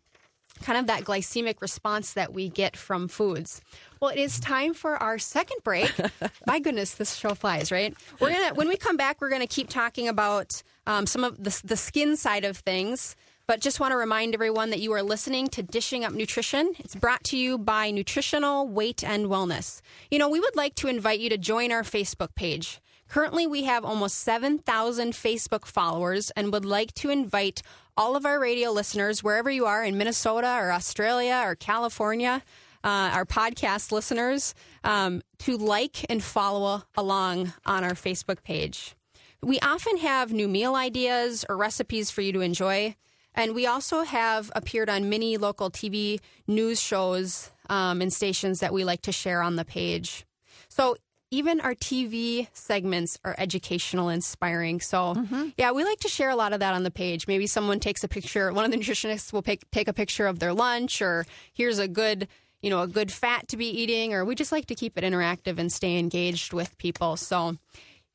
[0.63, 3.61] kind of that glycemic response that we get from foods.
[4.01, 5.93] Well, it is time for our second break.
[6.47, 7.95] My goodness, this show flies, right?
[8.21, 11.61] We're gonna when we come back, we're gonna keep talking about um, some of the,
[11.65, 13.17] the skin side of things.
[13.47, 16.73] But just want to remind everyone that you are listening to Dishing Up Nutrition.
[16.79, 19.83] It's brought to you by Nutritional Weight and Wellness.
[20.11, 22.81] You know, we would like to invite you to join our Facebook page.
[23.09, 27.63] Currently, we have almost 7,000 Facebook followers and would like to invite
[27.97, 32.43] all of our radio listeners, wherever you are in Minnesota or Australia or California,
[32.83, 38.97] uh, our podcast listeners, um, to like and follow along on our Facebook page.
[39.43, 42.97] We often have new meal ideas or recipes for you to enjoy.
[43.35, 48.73] And we also have appeared on many local TV news shows um, and stations that
[48.73, 50.25] we like to share on the page.
[50.69, 50.97] So
[51.35, 54.81] even our TV segments are educational, inspiring.
[54.81, 55.49] So mm-hmm.
[55.59, 57.27] yeah, we like to share a lot of that on the page.
[57.27, 58.53] Maybe someone takes a picture.
[58.53, 61.89] One of the nutritionists will pick, take a picture of their lunch, or here's a
[61.89, 62.29] good,
[62.63, 64.15] you know, a good fat to be eating.
[64.15, 67.17] Or we just like to keep it interactive and stay engaged with people.
[67.17, 67.57] So.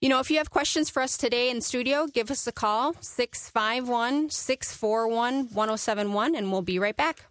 [0.01, 2.93] You know, if you have questions for us today in studio, give us a call,
[3.01, 7.25] 651 641 1071, and we'll be right back.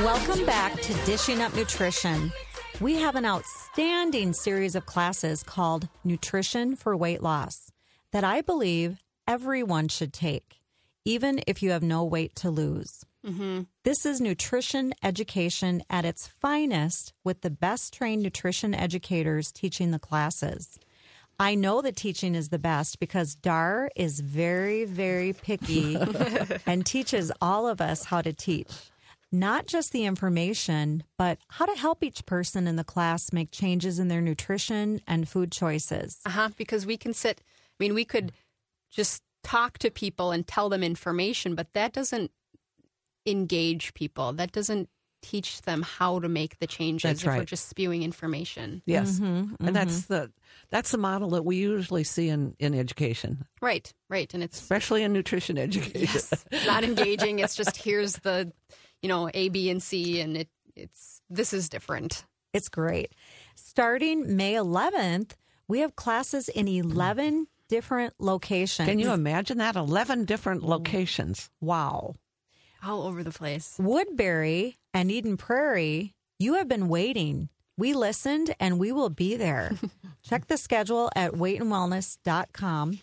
[0.00, 2.32] Welcome back to Dishing Up Nutrition.
[2.80, 7.70] We have an outstanding series of classes called Nutrition for Weight Loss
[8.10, 10.60] that I believe everyone should take,
[11.04, 13.04] even if you have no weight to lose.
[13.24, 13.62] Mm-hmm.
[13.84, 20.00] This is nutrition education at its finest with the best trained nutrition educators teaching the
[20.00, 20.78] classes.
[21.38, 25.96] I know the teaching is the best because Dar is very, very picky
[26.66, 28.72] and teaches all of us how to teach.
[29.34, 33.98] Not just the information, but how to help each person in the class make changes
[33.98, 36.20] in their nutrition and food choices.
[36.24, 36.48] Uh huh.
[36.56, 38.32] Because we can sit, I mean, we could
[38.92, 42.30] just talk to people and tell them information, but that doesn't
[43.26, 44.32] engage people.
[44.32, 44.88] That doesn't
[45.22, 48.82] teach them how to make the changes That's if we're just spewing information.
[48.84, 50.30] Yes, and that's the
[50.70, 54.32] that's the model that we usually see in in education, Right, right.
[54.34, 56.02] And it's especially in nutrition education.
[56.12, 57.38] yes, not engaging.
[57.38, 58.52] It's just here's the,
[59.04, 62.24] you know, A, B, and C, and it it's this is different.
[62.54, 63.12] It's great.
[63.54, 65.32] Starting May 11th,
[65.68, 68.88] we have classes in 11 different locations.
[68.88, 69.76] Can you imagine that?
[69.76, 71.50] Eleven different locations.
[71.60, 72.14] Wow.
[72.82, 73.76] All over the place.
[73.78, 77.50] Woodbury and Eden Prairie, you have been waiting.
[77.76, 79.72] We listened and we will be there.
[80.22, 83.00] Check the schedule at weightandwellness.com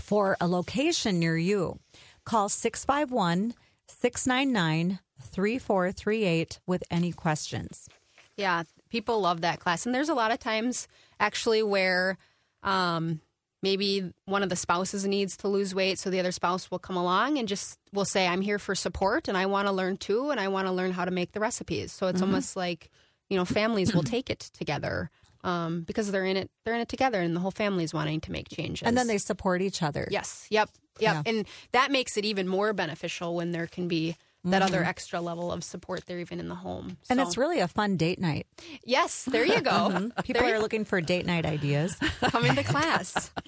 [0.00, 1.78] for a location near you.
[2.24, 3.54] Call 651
[3.88, 7.88] 699 3438 with any questions.
[8.36, 9.86] Yeah, people love that class.
[9.86, 10.88] And there's a lot of times
[11.20, 12.16] actually where
[12.62, 13.20] um,
[13.62, 15.98] maybe one of the spouses needs to lose weight.
[15.98, 19.28] So the other spouse will come along and just will say, I'm here for support
[19.28, 20.30] and I want to learn too.
[20.30, 21.92] And I want to learn how to make the recipes.
[21.92, 22.24] So it's Mm-hmm.
[22.30, 22.90] almost like,
[23.28, 25.10] you know, families will take it together
[25.44, 26.50] um, because they're in it.
[26.64, 28.86] They're in it together and the whole family's wanting to make changes.
[28.86, 30.06] And then they support each other.
[30.10, 30.46] Yes.
[30.50, 30.70] Yep.
[31.00, 31.14] Yep.
[31.14, 31.22] Yeah.
[31.26, 35.52] And that makes it even more beneficial when there can be that other extra level
[35.52, 36.84] of support there, even in the home.
[36.86, 36.94] Mm-hmm.
[37.10, 38.46] And So- it's really a fun date night.
[38.84, 40.10] yes, there you go.
[40.24, 41.94] People There are you looking for date night ideas.
[42.20, 43.30] come into class.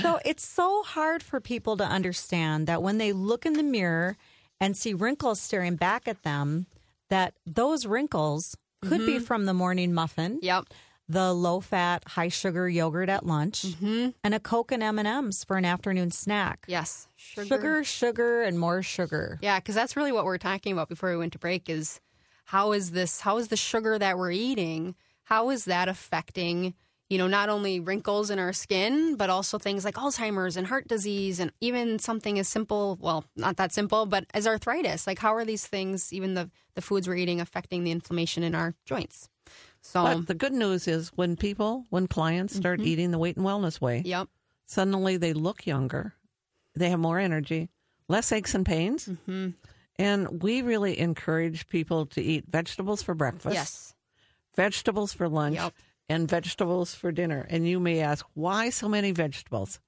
[0.00, 4.16] So it's so hard for people to understand that when they look in the mirror
[4.58, 6.64] and see wrinkles staring back at them,
[7.10, 8.56] that those wrinkles
[8.88, 10.64] could be from the morning muffin, Yep.
[11.12, 14.10] The low-fat, high-sugar yogurt at lunch, mm-hmm.
[14.24, 16.64] and a Coke and M&Ms for an afternoon snack.
[16.66, 17.06] Yes.
[17.16, 17.46] Sugar.
[17.46, 19.38] Sugar, sugar, and more sugar.
[19.42, 22.00] Yeah, because that's really what we're talking about before we went to break is
[22.44, 24.94] how is this, how is the sugar that we're eating,
[25.24, 26.72] how is that affecting,
[27.10, 30.88] you know, not only wrinkles in our skin, but also things like Alzheimer's and heart
[30.88, 35.06] disease and even something as simple, well, not that simple, but as arthritis.
[35.06, 38.54] Like how are these things, even the, the foods we're eating, affecting the inflammation in
[38.54, 39.28] our joints?
[39.84, 43.44] So, But the good news is when people, when clients start eating the weight and
[43.44, 44.28] wellness way, yep.
[44.64, 46.14] Suddenly they look younger,
[46.74, 47.68] they have more energy,
[48.08, 49.06] less aches and pains.
[49.06, 49.50] Mm-hmm.
[49.96, 53.94] And we really encourage people to eat vegetables for breakfast, Yes.
[54.56, 55.74] vegetables for lunch, Yep.
[56.08, 57.46] and vegetables for dinner.
[57.50, 59.80] And you may ask, why so many vegetables?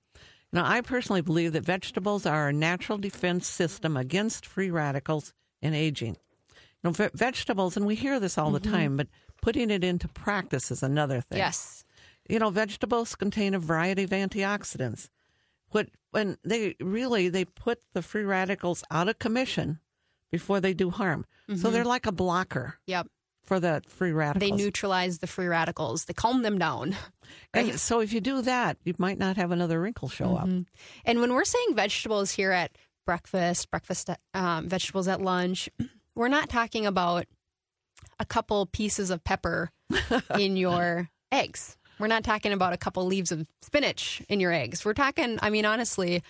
[0.53, 5.75] Now, I personally believe that vegetables are a natural defense system against free radicals and
[5.75, 6.17] aging.
[6.51, 6.55] You
[6.85, 9.09] know, ve- vegetables, and we hear this all the time, but
[9.45, 11.39] putting it into practice is another thing.
[11.39, 11.85] Yes.
[12.29, 15.11] You know, vegetables contain a variety of antioxidants.
[15.71, 19.81] What when they really they put the free radicals out of commission
[20.33, 21.27] before they do harm.
[21.57, 23.09] So they're like a blocker Yep.
[23.45, 24.49] for the free radicals.
[24.51, 26.07] They neutralize the free radicals.
[26.07, 26.97] They calm them down.
[27.53, 30.49] And so if you do that, you might not have another wrinkle show up.
[31.05, 32.71] And when we're saying vegetables here at
[33.07, 35.69] breakfast, breakfast um, vegetables at lunch,
[36.15, 37.27] we're not talking about
[38.19, 39.71] a couple pieces of pepper
[40.39, 41.77] in your eggs.
[41.99, 44.85] We're not talking about a couple leaves of spinach in your eggs.
[44.85, 46.23] We're talking, I mean, honestly,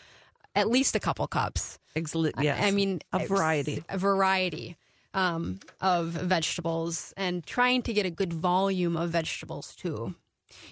[0.55, 1.79] at least a couple cups.
[1.97, 2.61] Exli- yes.
[2.63, 3.83] I mean, a variety.
[3.89, 4.77] a variety
[5.15, 10.15] um, of vegetables, and trying to get a good volume of vegetables too.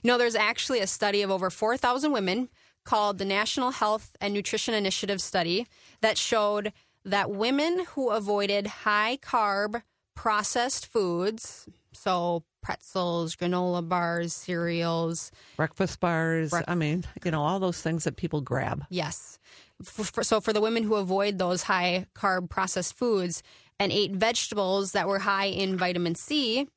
[0.02, 2.48] You know, there's actually a study of over 4,000 women
[2.84, 5.66] called the National Health and Nutrition Initiative study
[6.00, 6.72] that showed
[7.04, 9.82] that women who avoided high carb
[10.14, 16.52] processed foods, so pretzels, granola bars, cereals, Breakfast bars.
[16.66, 18.84] I mean, you know, all those things that people grab.
[18.88, 19.38] Yes.
[19.82, 23.42] For, for, so for the women who avoid those high carb processed foods
[23.80, 26.68] and ate vegetables that were high in vitamin C,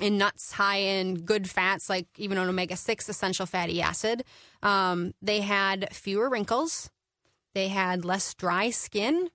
[0.00, 4.24] in nuts high in good fats like even an omega six essential fatty acid,
[4.62, 6.90] um, they had fewer wrinkles,
[7.54, 9.28] they had less dry skin,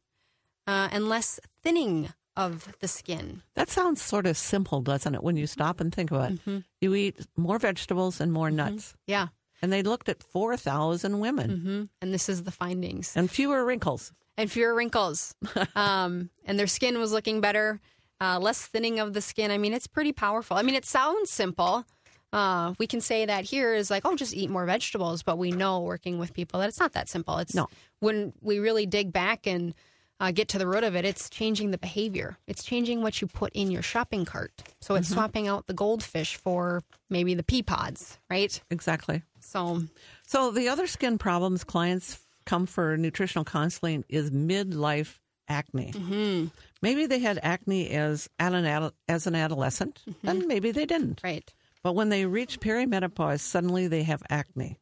[0.65, 3.41] uh, and less thinning of the skin.
[3.55, 6.39] That sounds sort of simple, doesn't it, when you stop and think about it?
[6.39, 6.57] Mm-hmm.
[6.79, 8.95] You eat more vegetables and more nuts.
[9.07, 9.27] Yeah.
[9.61, 13.11] And they looked at 4,000 women hmm And this is the findings.
[13.17, 14.13] and fewer wrinkles.
[14.37, 15.33] and fewer wrinkles.
[15.75, 17.81] um, and their skin was looking better,
[18.21, 19.49] uh, less thinning of the skin.
[19.51, 20.57] I mean, it's pretty powerful.
[20.57, 21.85] I mean, it sounds simple.
[22.31, 25.23] Uh, we can say that here is like, oh, just eat more vegetables.
[25.23, 27.37] But we know working with people that it's not that simple.
[27.39, 27.67] It's No.
[27.99, 29.73] when we really dig back and
[30.19, 32.37] uh, get to the root of it, it's changing the behavior.
[32.47, 34.51] It's changing what you put in your shopping cart.
[34.81, 38.59] So it's swapping out the goldfish for maybe the pea pods, right?
[38.71, 39.21] Exactly.
[39.39, 39.83] So
[40.25, 45.91] So the other skin problems clients come for nutritional counseling is midlife acne.
[45.93, 46.47] Mm-hmm.
[46.81, 50.27] Maybe they had acne as an as an adolescent, Mm-hmm.
[50.27, 51.21] and maybe they didn't.
[51.23, 51.51] right.
[51.83, 54.77] But when they reach perimenopause, suddenly they have acne.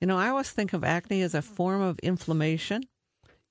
[0.00, 2.82] You know, I always think of acne as a form of inflammation.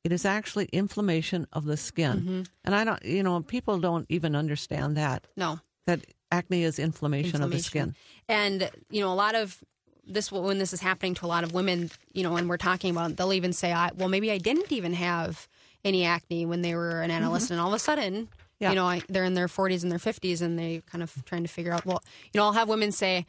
[0.03, 2.17] It is actually inflammation of the skin.
[2.19, 2.41] Mm-hmm.
[2.65, 5.59] And I don't, you know, people don't even understand that, No.
[5.85, 5.99] that
[6.31, 7.95] acne is inflammation, of the skin.
[8.27, 9.63] And you know, a lot of
[10.07, 12.89] this when this is happening to a lot of women, you know, when we're talking
[12.91, 15.47] about, it, they'll even say, I, "Well, maybe I didn't even have
[15.85, 18.27] any acne when they were an adolescent." And all of a sudden,
[18.59, 18.69] Yeah.
[18.71, 21.43] you know, I, they're in their 40s and their 50s, and they kind of trying
[21.43, 21.85] to figure out.
[21.85, 22.01] Well,
[22.33, 23.25] you know, I'll have women say.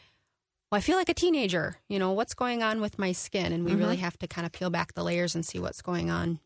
[0.71, 1.77] Well, I feel like a teenager.
[1.89, 3.53] You know, what's going on with my skin?
[3.53, 6.09] And we really have to kind of peel back the layers and see what's going
[6.09, 6.41] on.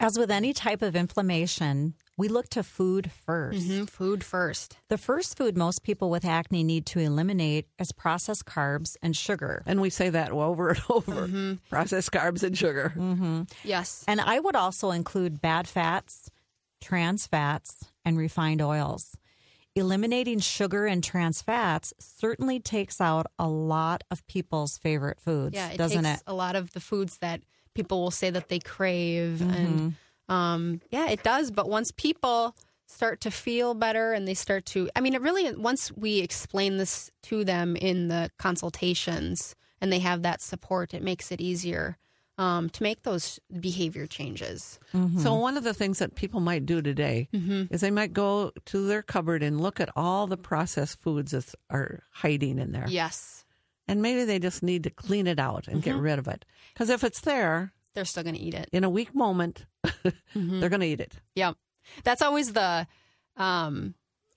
[0.00, 4.76] As with any type of inflammation, we look to food 1st Mhm, Food first.
[4.88, 9.64] The first food most people with acne need to eliminate is processed carbs and sugar.
[9.66, 11.54] And we say that over and over Mm-hmm.
[11.68, 12.94] processed carbs and sugar.
[13.64, 14.04] Yes.
[14.06, 16.30] And I would also include bad fats,
[16.80, 19.16] trans fats, and refined oils.
[19.74, 25.70] Eliminating sugar and trans fats certainly takes out a lot of people's favorite foods, Yeah,
[25.70, 26.24] it doesn't takes it?
[26.28, 27.42] a lot of the foods that
[27.74, 29.54] people will say that they crave, Mm-hmm.
[29.54, 29.94] and
[30.28, 31.50] um, yeah, it does.
[31.50, 32.54] But once people
[32.86, 36.76] start to feel better and they start to, I mean, it really once we explain
[36.78, 41.96] this to them in the consultations and they have that support, it makes it easier
[42.38, 44.78] um, to make those behavior changes.
[45.18, 47.72] So one of the things that people might do today Mm-hmm.
[47.74, 51.52] is they might go to their cupboard and look at all the processed foods that
[51.68, 52.86] are hiding in there.
[52.88, 53.44] Yes,
[53.88, 55.90] And maybe they just need to clean it out and Mm-hmm.
[55.90, 56.44] get rid of it.
[56.74, 58.68] Because if it's there they're still going to eat it.
[58.72, 60.60] in a weak moment, Mm-hmm.
[60.60, 61.14] they're going to eat it.
[61.34, 61.56] Yep.
[62.04, 62.86] That's always the
[63.36, 63.94] um,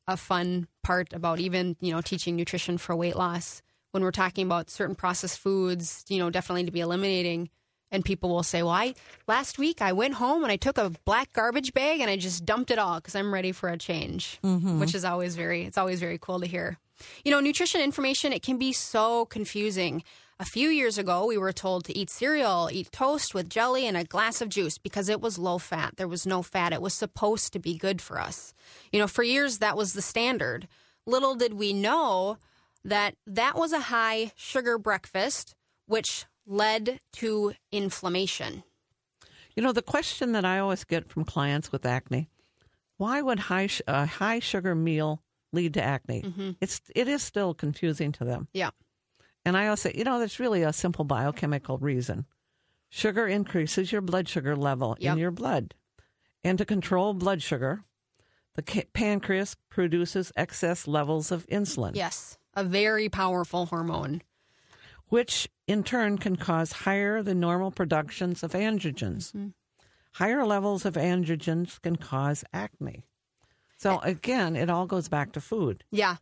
[0.07, 3.61] a fun part about even you know teaching nutrition for weight loss
[3.91, 6.05] when we're talking about certain processed foods.
[6.07, 7.49] You know, definitely to be eliminating.
[7.93, 8.93] And people will say, "Well, I
[9.27, 12.45] last week I went home and I took a black garbage bag and I just
[12.45, 15.99] dumped it all because I'm ready for a change," which is always very it's always
[15.99, 16.77] very cool to hear.
[17.23, 20.03] You know, nutrition information it can be so confusing.
[20.39, 23.95] A few years ago, we were told to eat cereal, eat toast with jelly, and
[23.95, 25.97] a glass of juice because it was low fat.
[25.97, 26.73] There was no fat.
[26.73, 28.53] It was supposed to be good for us.
[28.91, 30.67] You know, for years, that was the standard.
[31.05, 32.37] Little did we know
[32.83, 38.63] that that was a high sugar breakfast, which led to inflammation.
[39.55, 42.29] You know, the question that I always get from clients with acne
[42.97, 46.21] why would high, a high sugar meal lead to acne?
[46.23, 46.51] Mm-hmm.
[46.61, 48.47] It's, it is still confusing to them.
[48.53, 48.69] Yeah.
[49.45, 52.25] And I also, you know, there's really a simple biochemical reason.
[52.89, 55.13] Sugar increases your blood sugar level Yep.
[55.13, 55.73] in your blood.
[56.43, 57.83] And to control blood sugar,
[58.55, 62.37] the pancreas produces excess levels of insulin, Yes.
[62.53, 64.21] A very powerful hormone.
[65.07, 69.31] which in turn can cause higher than normal productions of androgens.
[69.31, 69.47] Mm-hmm.
[70.15, 73.03] Higher levels of androgens can cause acne.
[73.81, 75.83] So again, it all goes back to food.
[75.91, 76.17] Yeah.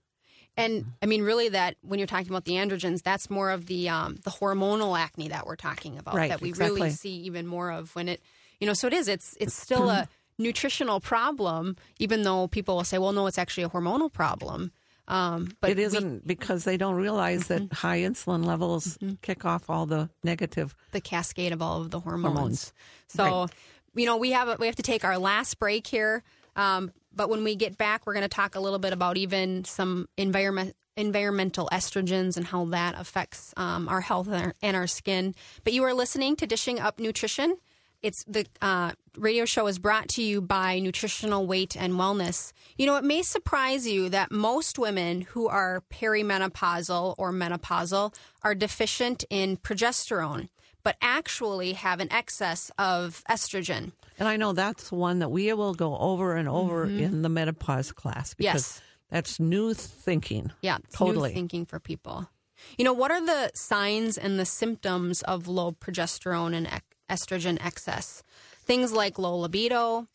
[0.58, 3.88] And I mean, really, that when you're talking about the androgens, that's more of the
[3.90, 6.16] um, the hormonal acne that we're talking about.
[6.16, 6.82] Right, that we exactly.
[6.82, 8.22] really see even more of when it,
[8.60, 8.74] you know.
[8.74, 9.08] So it is.
[9.08, 13.64] It's it's still a nutritional problem, even though people will say, "Well, no, it's actually
[13.64, 14.72] a hormonal problem."
[15.08, 15.96] Um, but it we- Mm-hmm.
[15.96, 21.02] isn't because they don't realize that high insulin levels kick off all the negative the
[21.02, 22.34] cascade of all of the hormones.
[22.36, 22.74] Hormones.
[23.08, 23.48] So,
[23.96, 26.24] you know, we have we have to take our last break here.
[26.56, 29.66] Um, but when we get back, we're going to talk a little bit about even
[29.66, 34.88] some environment environmental estrogens and how that affects um, our health and our, and our
[34.88, 35.34] skin.
[35.64, 37.56] But you are listening to Dishing Up Nutrition.
[38.02, 42.54] It's the uh, radio show is brought to you by Nutritional Weight and Wellness.
[42.78, 48.56] You know, it may surprise you that most women who are perimenopausal or menopausal are
[48.56, 50.50] deficient in progesterone,
[50.84, 53.92] but actually have an excess of estrogen.
[54.18, 57.92] And I know that's one that we will go over and over in the menopause
[57.92, 58.80] class because Mm-hmm.
[58.80, 58.82] Yes.
[59.10, 60.52] that's new thinking.
[60.62, 61.30] Yeah, totally.
[61.30, 62.30] new thinking for people.
[62.78, 67.58] You know, what are the signs and the symptoms of low progesterone and ec- estrogen
[67.66, 68.22] excess?
[68.66, 70.08] Things like low libido,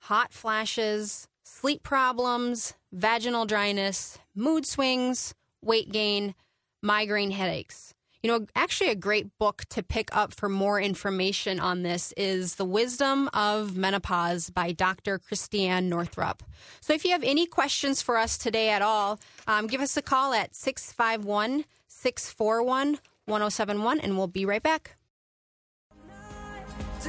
[0.00, 6.34] hot flashes, sleep problems, vaginal dryness, mood swings, weight gain,
[6.82, 7.94] migraine headaches.
[8.22, 12.54] You know, actually, a great book to pick up for more information on this is
[12.54, 15.18] The Wisdom of Menopause by Dr.
[15.18, 16.44] Christiane Northrup.
[16.80, 20.02] So, if you have any questions for us today at all, um, give us a
[20.02, 24.94] call at 651 641 1071, and we'll be right back.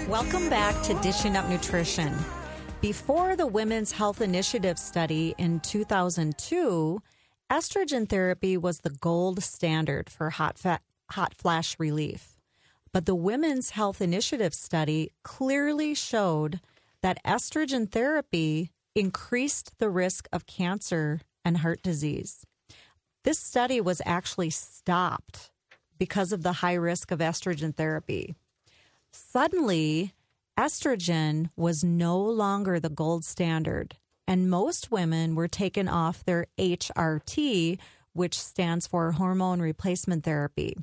[0.07, 2.11] Welcome back to Dishing Up Nutrition.
[2.81, 7.03] Before the Women's Health Initiative study in 2002,
[7.51, 10.79] estrogen therapy was the gold standard for hot, fa-
[11.13, 12.39] hot flash relief.
[12.91, 16.59] But the Women's Health Initiative study clearly showed
[17.01, 22.45] that estrogen therapy increased the risk of cancer and heart disease.
[23.23, 25.51] This study was actually stopped
[25.97, 28.35] because of the high risk of estrogen therapy.
[29.11, 30.13] Suddenly,
[30.57, 33.95] estrogen was no longer the gold standard,
[34.27, 37.79] and most women were taken off their HRT,
[38.13, 40.75] which stands for hormone replacement therapy.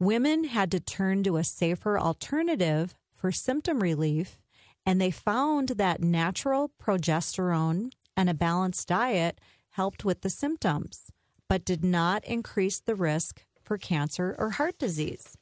[0.00, 4.38] Women had to turn to a safer alternative for symptom relief,
[4.84, 11.10] and they found that natural progesterone and a balanced diet helped with the symptoms,
[11.48, 15.36] but did not increase the risk for cancer or heart disease.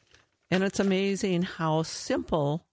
[0.51, 2.67] And it's amazing how simple,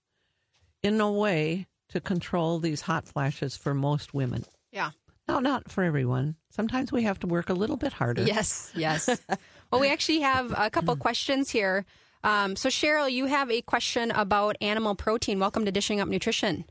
[0.83, 4.43] in a way, to control these hot flashes for most women.
[4.71, 4.91] Yeah.
[5.27, 6.35] Now, not for everyone.
[6.49, 8.23] Sometimes we have to work a little bit harder.
[8.23, 9.09] Yes, yes.
[9.71, 11.86] well, we actually have a couple questions here.
[12.23, 15.39] Um, so, Cheryl, you have a question about animal protein.
[15.39, 16.65] Welcome to Dishing Up Nutrition.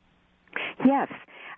[0.85, 1.09] Yes.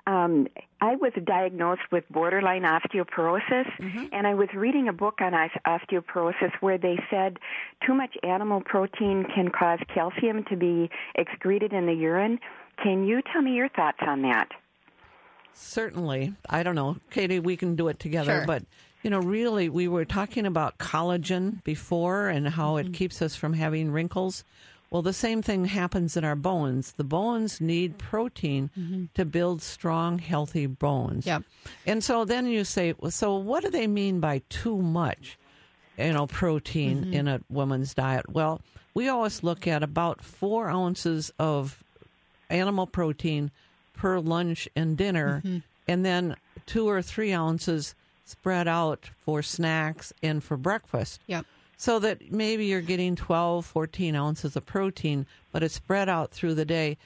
[0.06, 0.48] Um,
[0.80, 3.68] I was diagnosed with borderline osteoporosis,
[4.12, 5.32] and I was reading a book on
[5.66, 7.38] osteoporosis where they said
[7.86, 12.38] too much animal protein can cause calcium to be excreted in the urine.
[12.82, 14.48] Can you tell me your thoughts on that?
[15.54, 16.34] Certainly.
[16.48, 16.96] I don't know.
[17.10, 18.38] Katie, we can do it together.
[18.38, 18.46] Sure.
[18.46, 18.64] But,
[19.02, 22.88] you know, really, we were talking about collagen before and how Mm-hmm.
[22.88, 24.44] it keeps us from having wrinkles.
[24.90, 26.92] Well, the same thing happens in our bones.
[26.92, 31.26] The bones need protein to build strong, healthy bones.
[31.26, 31.44] Yep.
[31.86, 35.38] And so then you say, well, so what do they mean by too much,
[35.96, 38.28] you know, protein in a woman's diet?
[38.28, 38.60] Well,
[38.92, 41.84] we always look at about four ounces of
[42.48, 43.52] animal protein
[44.00, 45.58] per lunch and dinner, mm-hmm.
[45.86, 46.34] and then
[46.64, 47.94] two or three ounces
[48.24, 51.20] spread out for snacks and for breakfast.
[51.26, 51.44] Yep.
[51.76, 56.54] So that maybe you're getting 12, 14 ounces of protein, but it's spread out through
[56.54, 56.96] the day,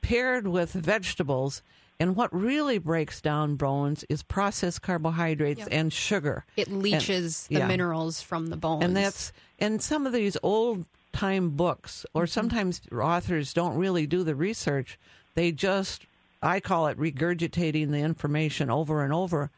[0.00, 1.62] paired with vegetables.
[1.98, 6.44] And what really breaks down bones is processed carbohydrates and sugar.
[6.56, 7.66] It leaches the yeah.
[7.66, 8.84] minerals from the bones.
[8.84, 12.30] And that's and some of these old time books, or mm-hmm.
[12.30, 14.98] sometimes authors don't really do the research.
[15.34, 16.06] They just,
[16.44, 19.50] I call it regurgitating the information over and over.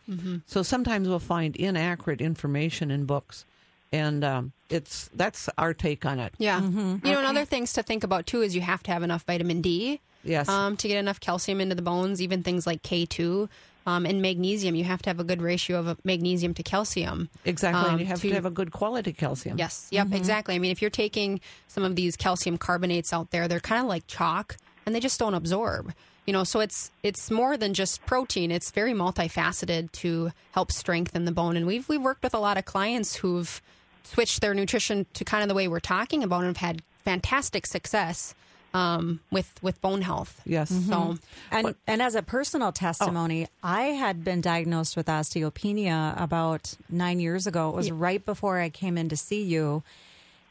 [0.47, 3.45] So sometimes we'll find inaccurate information in books,
[3.93, 6.33] and um, it's that's our take on it.
[6.39, 6.61] Yeah.
[6.63, 9.25] You know, and other things to think about too is you have to have enough
[9.25, 10.01] vitamin D.
[10.23, 10.49] Yes.
[10.49, 13.49] Um, to get enough calcium into the bones, even things like K2
[13.87, 14.75] um, and magnesium.
[14.75, 17.29] You have to have a good ratio of uh, magnesium to calcium.
[17.45, 19.57] Exactly, um, and you have to, have a good quality calcium.
[19.57, 19.87] Yes.
[19.91, 20.09] Yep.
[20.13, 20.57] Exactly.
[20.57, 23.87] I mean, if you're taking some of these calcium carbonates out there, they're kind of
[23.87, 25.93] like chalk, and they just don't absorb.
[26.27, 28.51] You know, so it's it's more than just protein.
[28.51, 31.57] It's very multifaceted to help strengthen the bone.
[31.57, 33.63] And we've we've worked with a lot of clients who've
[34.03, 37.67] switched their nutrition to kind of the way we're talking about and have had fantastic
[37.67, 38.35] success
[38.75, 40.41] um, with with bone health.
[40.45, 40.69] Yes.
[40.69, 41.17] So
[41.51, 47.47] And and as a personal testimony, I had been diagnosed with osteopenia about nine years
[47.47, 47.71] ago.
[47.71, 49.83] It was right before I came in to see you,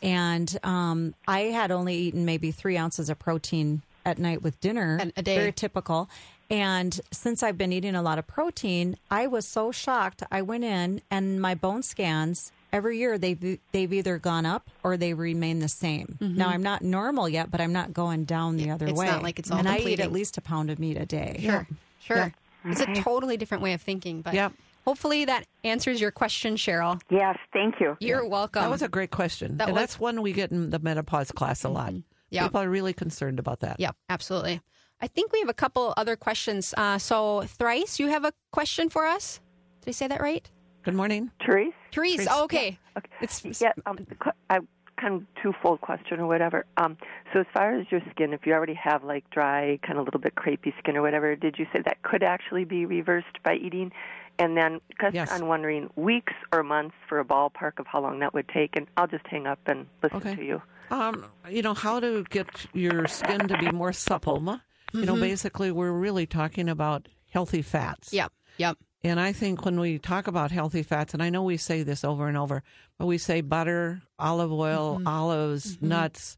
[0.01, 4.99] and um, I had only eaten maybe three ounces of protein at night with dinner,
[5.01, 5.35] A- a day.
[5.35, 6.09] very typical.
[6.49, 10.21] And since I've been eating a lot of protein, I was so shocked.
[10.31, 14.95] I went in and my bone scans every year they've they've either gone up or
[14.97, 16.17] they remain the same.
[16.19, 18.91] Now I'm not normal yet, but I'm not going down the other Mm-hmm.
[18.91, 19.05] it's way.
[19.07, 21.39] not like it's all and I eat at least a pound of meat a day.
[21.41, 21.67] Sure.
[22.01, 22.33] Sure.
[22.65, 24.53] It's a totally different way of thinking, but Yep.
[24.85, 26.99] hopefully that answers your question, Cheryl.
[27.09, 27.95] Yes, thank you.
[27.99, 28.61] You're welcome.
[28.61, 31.31] That was a great question, That and was- that's one we get in the menopause
[31.31, 31.93] class a lot.
[32.29, 32.43] Yeah.
[32.43, 33.79] People are really concerned about that.
[33.79, 34.61] Yeah, absolutely.
[35.01, 36.73] I think we have a couple other questions.
[36.77, 39.39] Uh, so, Thrice, you have a question for us?
[39.81, 40.49] Did I say that right?
[40.83, 41.31] Good morning.
[41.45, 41.73] Therese?
[41.93, 42.15] Therese.
[42.15, 42.27] Therese.
[42.31, 42.79] Oh, okay.
[42.97, 43.09] Okay.
[43.21, 44.59] It's Yeah, um, the que- I
[44.99, 46.65] kind of twofold question or whatever.
[46.77, 46.97] Um,
[47.33, 50.05] so as far as your skin, if you already have like dry, kind of a
[50.05, 53.55] little bit crepey skin or whatever, did you say that could actually be reversed by
[53.55, 53.91] eating?
[54.37, 55.31] And then, because Yes.
[55.31, 58.87] I'm wondering, weeks or months for a ballpark of how long that would take, and
[58.97, 60.35] I'll just hang up and listen Okay.
[60.35, 60.61] to you.
[60.91, 64.39] Um, you know how to get your skin to be more supple.
[64.41, 64.59] You
[65.01, 65.05] Mm-hmm.
[65.05, 68.13] know, basically, we're really talking about healthy fats.
[68.13, 68.31] Yep.
[68.57, 68.77] Yep.
[69.03, 72.03] And I think when we talk about healthy fats, and I know we say this
[72.03, 72.63] over and over,
[72.97, 75.07] but we say butter, olive oil, Mm-hmm.
[75.07, 76.37] olives, nuts,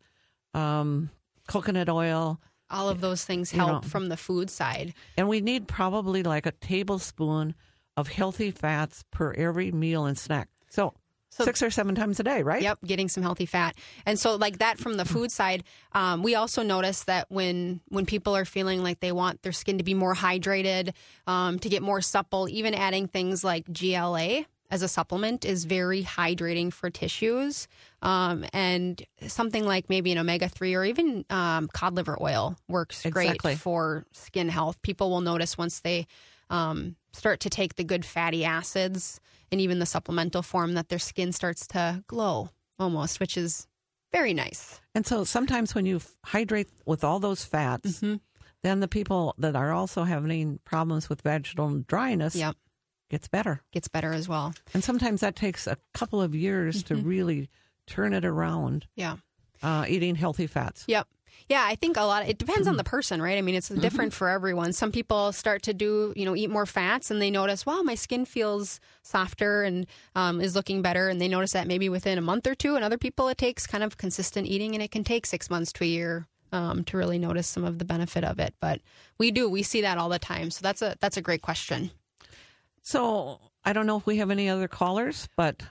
[0.53, 1.09] um,
[1.47, 2.39] coconut oil,
[2.69, 3.89] All of those things You help know.
[3.89, 4.93] from the food side.
[5.17, 7.55] and we need probably like a tablespoon
[7.97, 10.47] of healthy fats per every meal and snack.
[10.69, 10.93] So,
[11.29, 12.61] So- six or seven times a day, right?
[12.61, 13.75] Yep, getting some healthy fat,
[14.05, 15.63] and so like that from the food side.
[15.91, 19.77] Um, we also notice that when when people are feeling like they want their skin
[19.79, 20.93] to be more hydrated,
[21.27, 26.03] um, to get more supple, even adding things like GLA as a supplement is very
[26.03, 27.67] hydrating for tissues.
[28.01, 33.05] Um, and something like maybe an omega three or even um, cod liver oil works
[33.05, 33.37] Exactly.
[33.51, 34.81] great for skin health.
[34.81, 36.05] People will notice once they
[36.49, 39.19] um, start to take the good fatty acids
[39.51, 43.67] and even the supplemental form that their skin starts to glow almost, which is
[44.11, 44.79] very nice.
[44.95, 48.15] And so sometimes when you hydrate with all those fats, Mm-hmm.
[48.63, 52.55] then the people that are also having problems with vaginal dryness Yep,
[53.09, 53.61] gets better.
[53.71, 54.53] gets better as well.
[54.73, 57.07] And sometimes that takes a couple of years to Mm-hmm.
[57.07, 57.49] really
[57.85, 59.17] turn it around, Yeah.
[59.63, 60.83] uh, eating healthy fats.
[60.87, 61.07] Yep.
[61.49, 62.27] Yeah, I think a lot.
[62.27, 63.37] It depends on the person, right?
[63.37, 64.73] I mean, it's different for everyone.
[64.73, 67.95] Some people start to do, you know, eat more fats, and they notice, wow, my
[67.95, 72.21] skin feels softer and um, is looking better, and they notice that maybe within a
[72.21, 72.75] month or two.
[72.75, 75.71] And other people, it takes kind of consistent eating, and it can take six months
[75.73, 78.53] to a year um, to really notice some of the benefit of it.
[78.59, 78.81] But
[79.17, 80.51] we do, we see that all the time.
[80.51, 81.91] So that's a that's a great question.
[82.81, 85.61] So I don't know if we have any other callers, but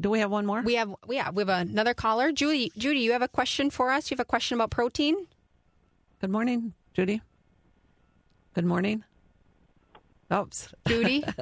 [0.00, 0.60] do we have one more?
[0.62, 2.72] We have, yeah, we have another caller, Judy.
[2.76, 4.10] Judy, you have a question for us?
[4.10, 5.26] You have a question about protein?
[6.20, 7.22] Good morning, Judy.
[8.54, 9.04] Good morning.
[10.32, 10.68] Oops.
[10.86, 11.24] Judy.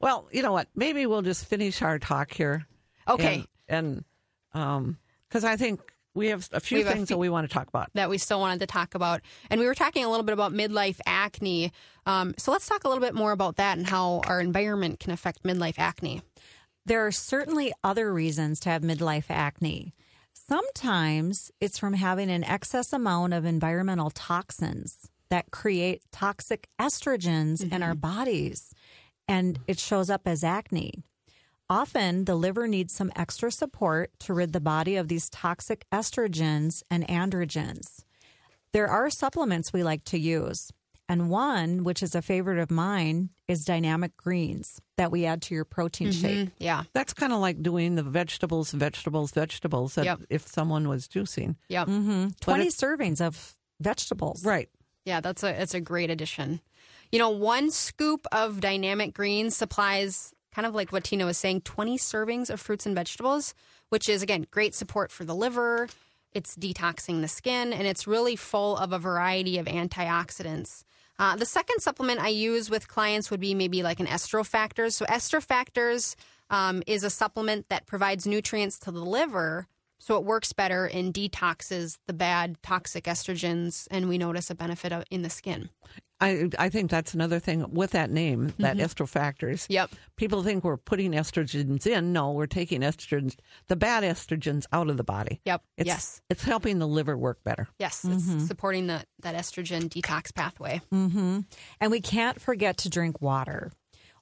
[0.00, 0.68] Well, you know what?
[0.76, 2.66] Maybe we'll just finish our talk here.
[3.08, 3.42] Okay.
[3.70, 4.04] And
[4.52, 5.80] um, because I think
[6.12, 7.88] we have a few have a things few- that we want to talk about.
[7.94, 9.22] that we still wanted to talk about.
[9.48, 11.72] And we were talking a little bit about midlife acne.
[12.04, 15.10] Um, so let's talk a little bit more about that and how our environment can
[15.10, 16.20] affect midlife acne.
[16.86, 19.94] There are certainly other reasons to have midlife acne.
[20.34, 27.82] Sometimes it's from having an excess amount of environmental toxins that create toxic estrogens in
[27.82, 28.00] our mm-hmm.
[28.00, 28.74] bodies,
[29.26, 31.02] and it shows up as acne.
[31.70, 36.82] Often, the liver needs some extra support to rid the body of these toxic estrogens
[36.90, 38.04] and androgens.
[38.72, 40.70] There are supplements we like to use.
[41.08, 45.54] And one, which is a favorite of mine, is dynamic greens that we add to
[45.54, 46.20] your protein mm-hmm.
[46.20, 46.48] shake.
[46.58, 46.84] Yeah.
[46.94, 49.96] That's kind of like doing the vegetables, vegetables, vegetables.
[49.96, 50.20] That Yep.
[50.30, 51.88] if someone was juicing, Yep.
[51.88, 52.28] Mm-hmm.
[52.40, 54.44] 20 servings of vegetables.
[54.44, 54.70] right?
[55.04, 56.60] Yeah, that's a it's a great addition.
[57.12, 61.62] You know, one scoop of dynamic greens supplies kind of like what Tina was saying,
[61.62, 63.54] 20 servings of fruits and vegetables,
[63.88, 65.88] which is again great support for the liver.
[66.32, 70.84] It's detoxing the skin and it's really full of a variety of antioxidants.
[71.18, 74.94] Uh, the second supplement I use with clients would be maybe like an estrofactors.
[74.94, 76.16] So estrofactors
[76.50, 79.66] um, is a supplement that provides nutrients to the liver,
[80.04, 84.92] so it works better and detoxes the bad toxic estrogens, and we notice a benefit
[84.92, 85.70] of, in the skin.
[86.20, 88.84] I I think that's another thing with that name, that Mm-hmm.
[88.84, 89.64] estrofactors.
[89.70, 89.90] Yep.
[90.16, 92.12] People think we're putting estrogens in.
[92.12, 93.36] No, we're taking estrogens,
[93.68, 95.40] the bad estrogens, out of the body.
[95.46, 95.62] Yep.
[95.78, 96.20] It's, yes.
[96.28, 97.66] It's helping the liver work better.
[97.78, 98.04] Yes.
[98.04, 100.82] It's supporting the, that estrogen detox pathway.
[100.92, 101.40] Mm-hmm.
[101.80, 103.72] And we can't forget to drink water.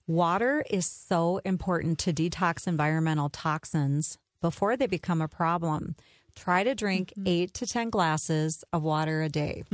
[0.07, 5.97] Water is so important to detox environmental toxins before they become a problem.
[6.35, 9.65] Try to drink eight to 10 glasses of water a day.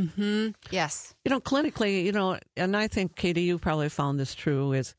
[0.71, 1.15] Yes.
[1.25, 4.95] You know, clinically, you know, and I think, Katie, you probably found this true, is,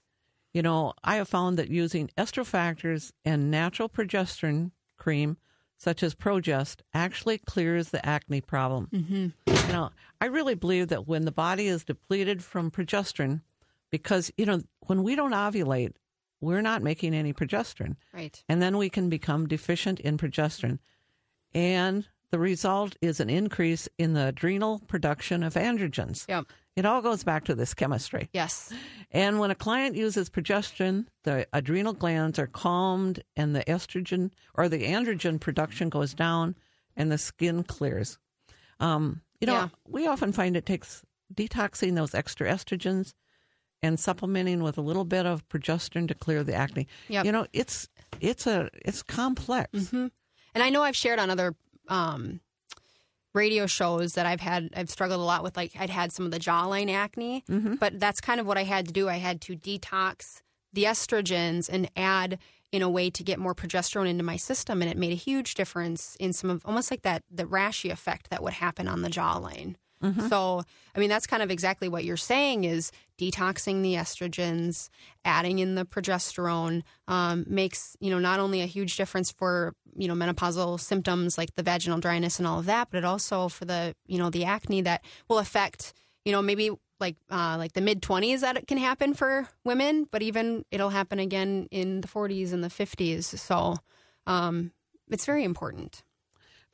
[0.53, 5.37] you know, I have found that using estrofactors and natural progesterone cream,
[5.77, 8.87] such as Progest, actually clears the acne problem.
[8.93, 9.27] Mm-hmm.
[9.67, 9.91] You know,
[10.21, 13.41] I really believe that when the body is depleted from progesterone,
[13.91, 15.93] because, you know, when we don't ovulate,
[16.41, 17.95] we're not making any progesterone.
[18.13, 18.41] Right.
[18.47, 20.79] And then we can become deficient in progesterone.
[21.53, 26.27] And the result is an increase in the adrenal production of androgens.
[26.27, 26.45] Yep.
[26.75, 28.29] It all goes back to this chemistry.
[28.31, 28.71] Yes.
[29.11, 34.69] And when a client uses progesterone, the adrenal glands are calmed and the estrogen or
[34.69, 36.55] the androgen production goes down
[36.95, 38.17] and the skin clears.
[38.79, 39.69] Um, you know, Yeah.
[39.87, 43.13] we often find it takes detoxing those extra estrogens
[43.81, 46.87] and supplementing with a little bit of progesterone to clear the acne.
[47.07, 47.25] Yep.
[47.25, 47.87] You know, it's
[48.19, 49.91] it's a it's complex.
[49.91, 50.11] And
[50.55, 51.55] I know I've shared on other
[51.87, 52.41] um,
[53.33, 56.31] radio shows that I've had, I've struggled a lot with, like, I'd had some of
[56.31, 57.43] the jawline acne,
[57.79, 59.07] but that's kind of what I had to do.
[59.07, 60.41] I had to detox
[60.73, 62.39] the estrogens and add
[62.71, 64.81] in a way to get more progesterone into my system.
[64.81, 68.29] And it made a huge difference in some of almost like that, the rashy effect
[68.31, 69.75] that would happen on the jawline.
[70.29, 70.63] So,
[70.95, 74.89] I mean, that's kind of exactly what you're saying is detoxing the estrogens,
[75.25, 80.07] adding in the progesterone um, makes, you know, not only a huge difference for, you
[80.07, 83.65] know, menopausal symptoms like the vaginal dryness and all of that, but it also for
[83.65, 85.93] the, you know, the acne that will affect,
[86.23, 90.07] you know, maybe like uh, like the mid 20s that it can happen for women,
[90.11, 93.23] but even it'll happen again in the 40s and the 50s.
[93.23, 93.75] So
[94.27, 94.71] um,
[95.09, 96.03] it's very important.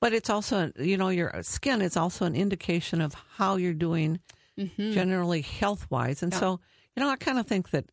[0.01, 4.19] But it's also, you know, your skin is also an indication of how you're doing
[4.57, 4.91] mm-hmm.
[4.91, 6.21] generally health wise.
[6.21, 6.59] And so,
[6.95, 7.85] you know, I kind of think that,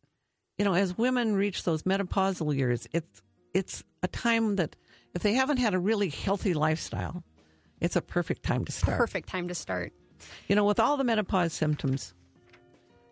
[0.57, 3.21] you know, as women reach those menopausal years, it's
[3.53, 4.75] it's a time that
[5.13, 7.23] if they haven't had a really healthy lifestyle,
[7.79, 8.97] it's a perfect time to start.
[8.97, 9.93] Perfect time to start.
[10.47, 12.13] You know, with all the menopause symptoms,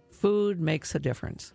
[0.10, 1.54] food makes a difference.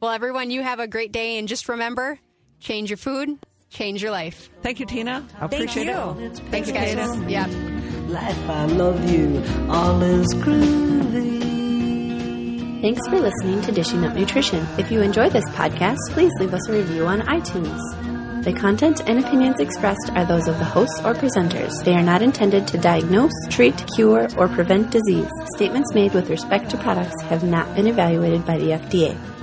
[0.00, 1.38] Well, everyone, you have a great day.
[1.38, 2.18] And just remember
[2.60, 3.38] change your food,
[3.70, 4.48] change your life.
[4.62, 5.26] Thank you, Tina.
[5.40, 5.92] I appreciate you.
[6.20, 6.38] it.
[6.50, 6.94] Thanks, guys.
[7.28, 7.46] Yeah.
[8.08, 9.42] Life, I love you.
[9.68, 11.56] All is groovy.
[12.82, 14.64] Thanks for listening to Dishing Up Nutrition.
[14.78, 17.80] If you enjoy this podcast, please leave us a review on iTunes.
[18.44, 21.82] The content and opinions expressed are those of the hosts or presenters.
[21.84, 25.28] They are not intended to diagnose, treat, cure, or prevent disease.
[25.56, 29.35] Statements made with respect to products have not been evaluated by the FDA.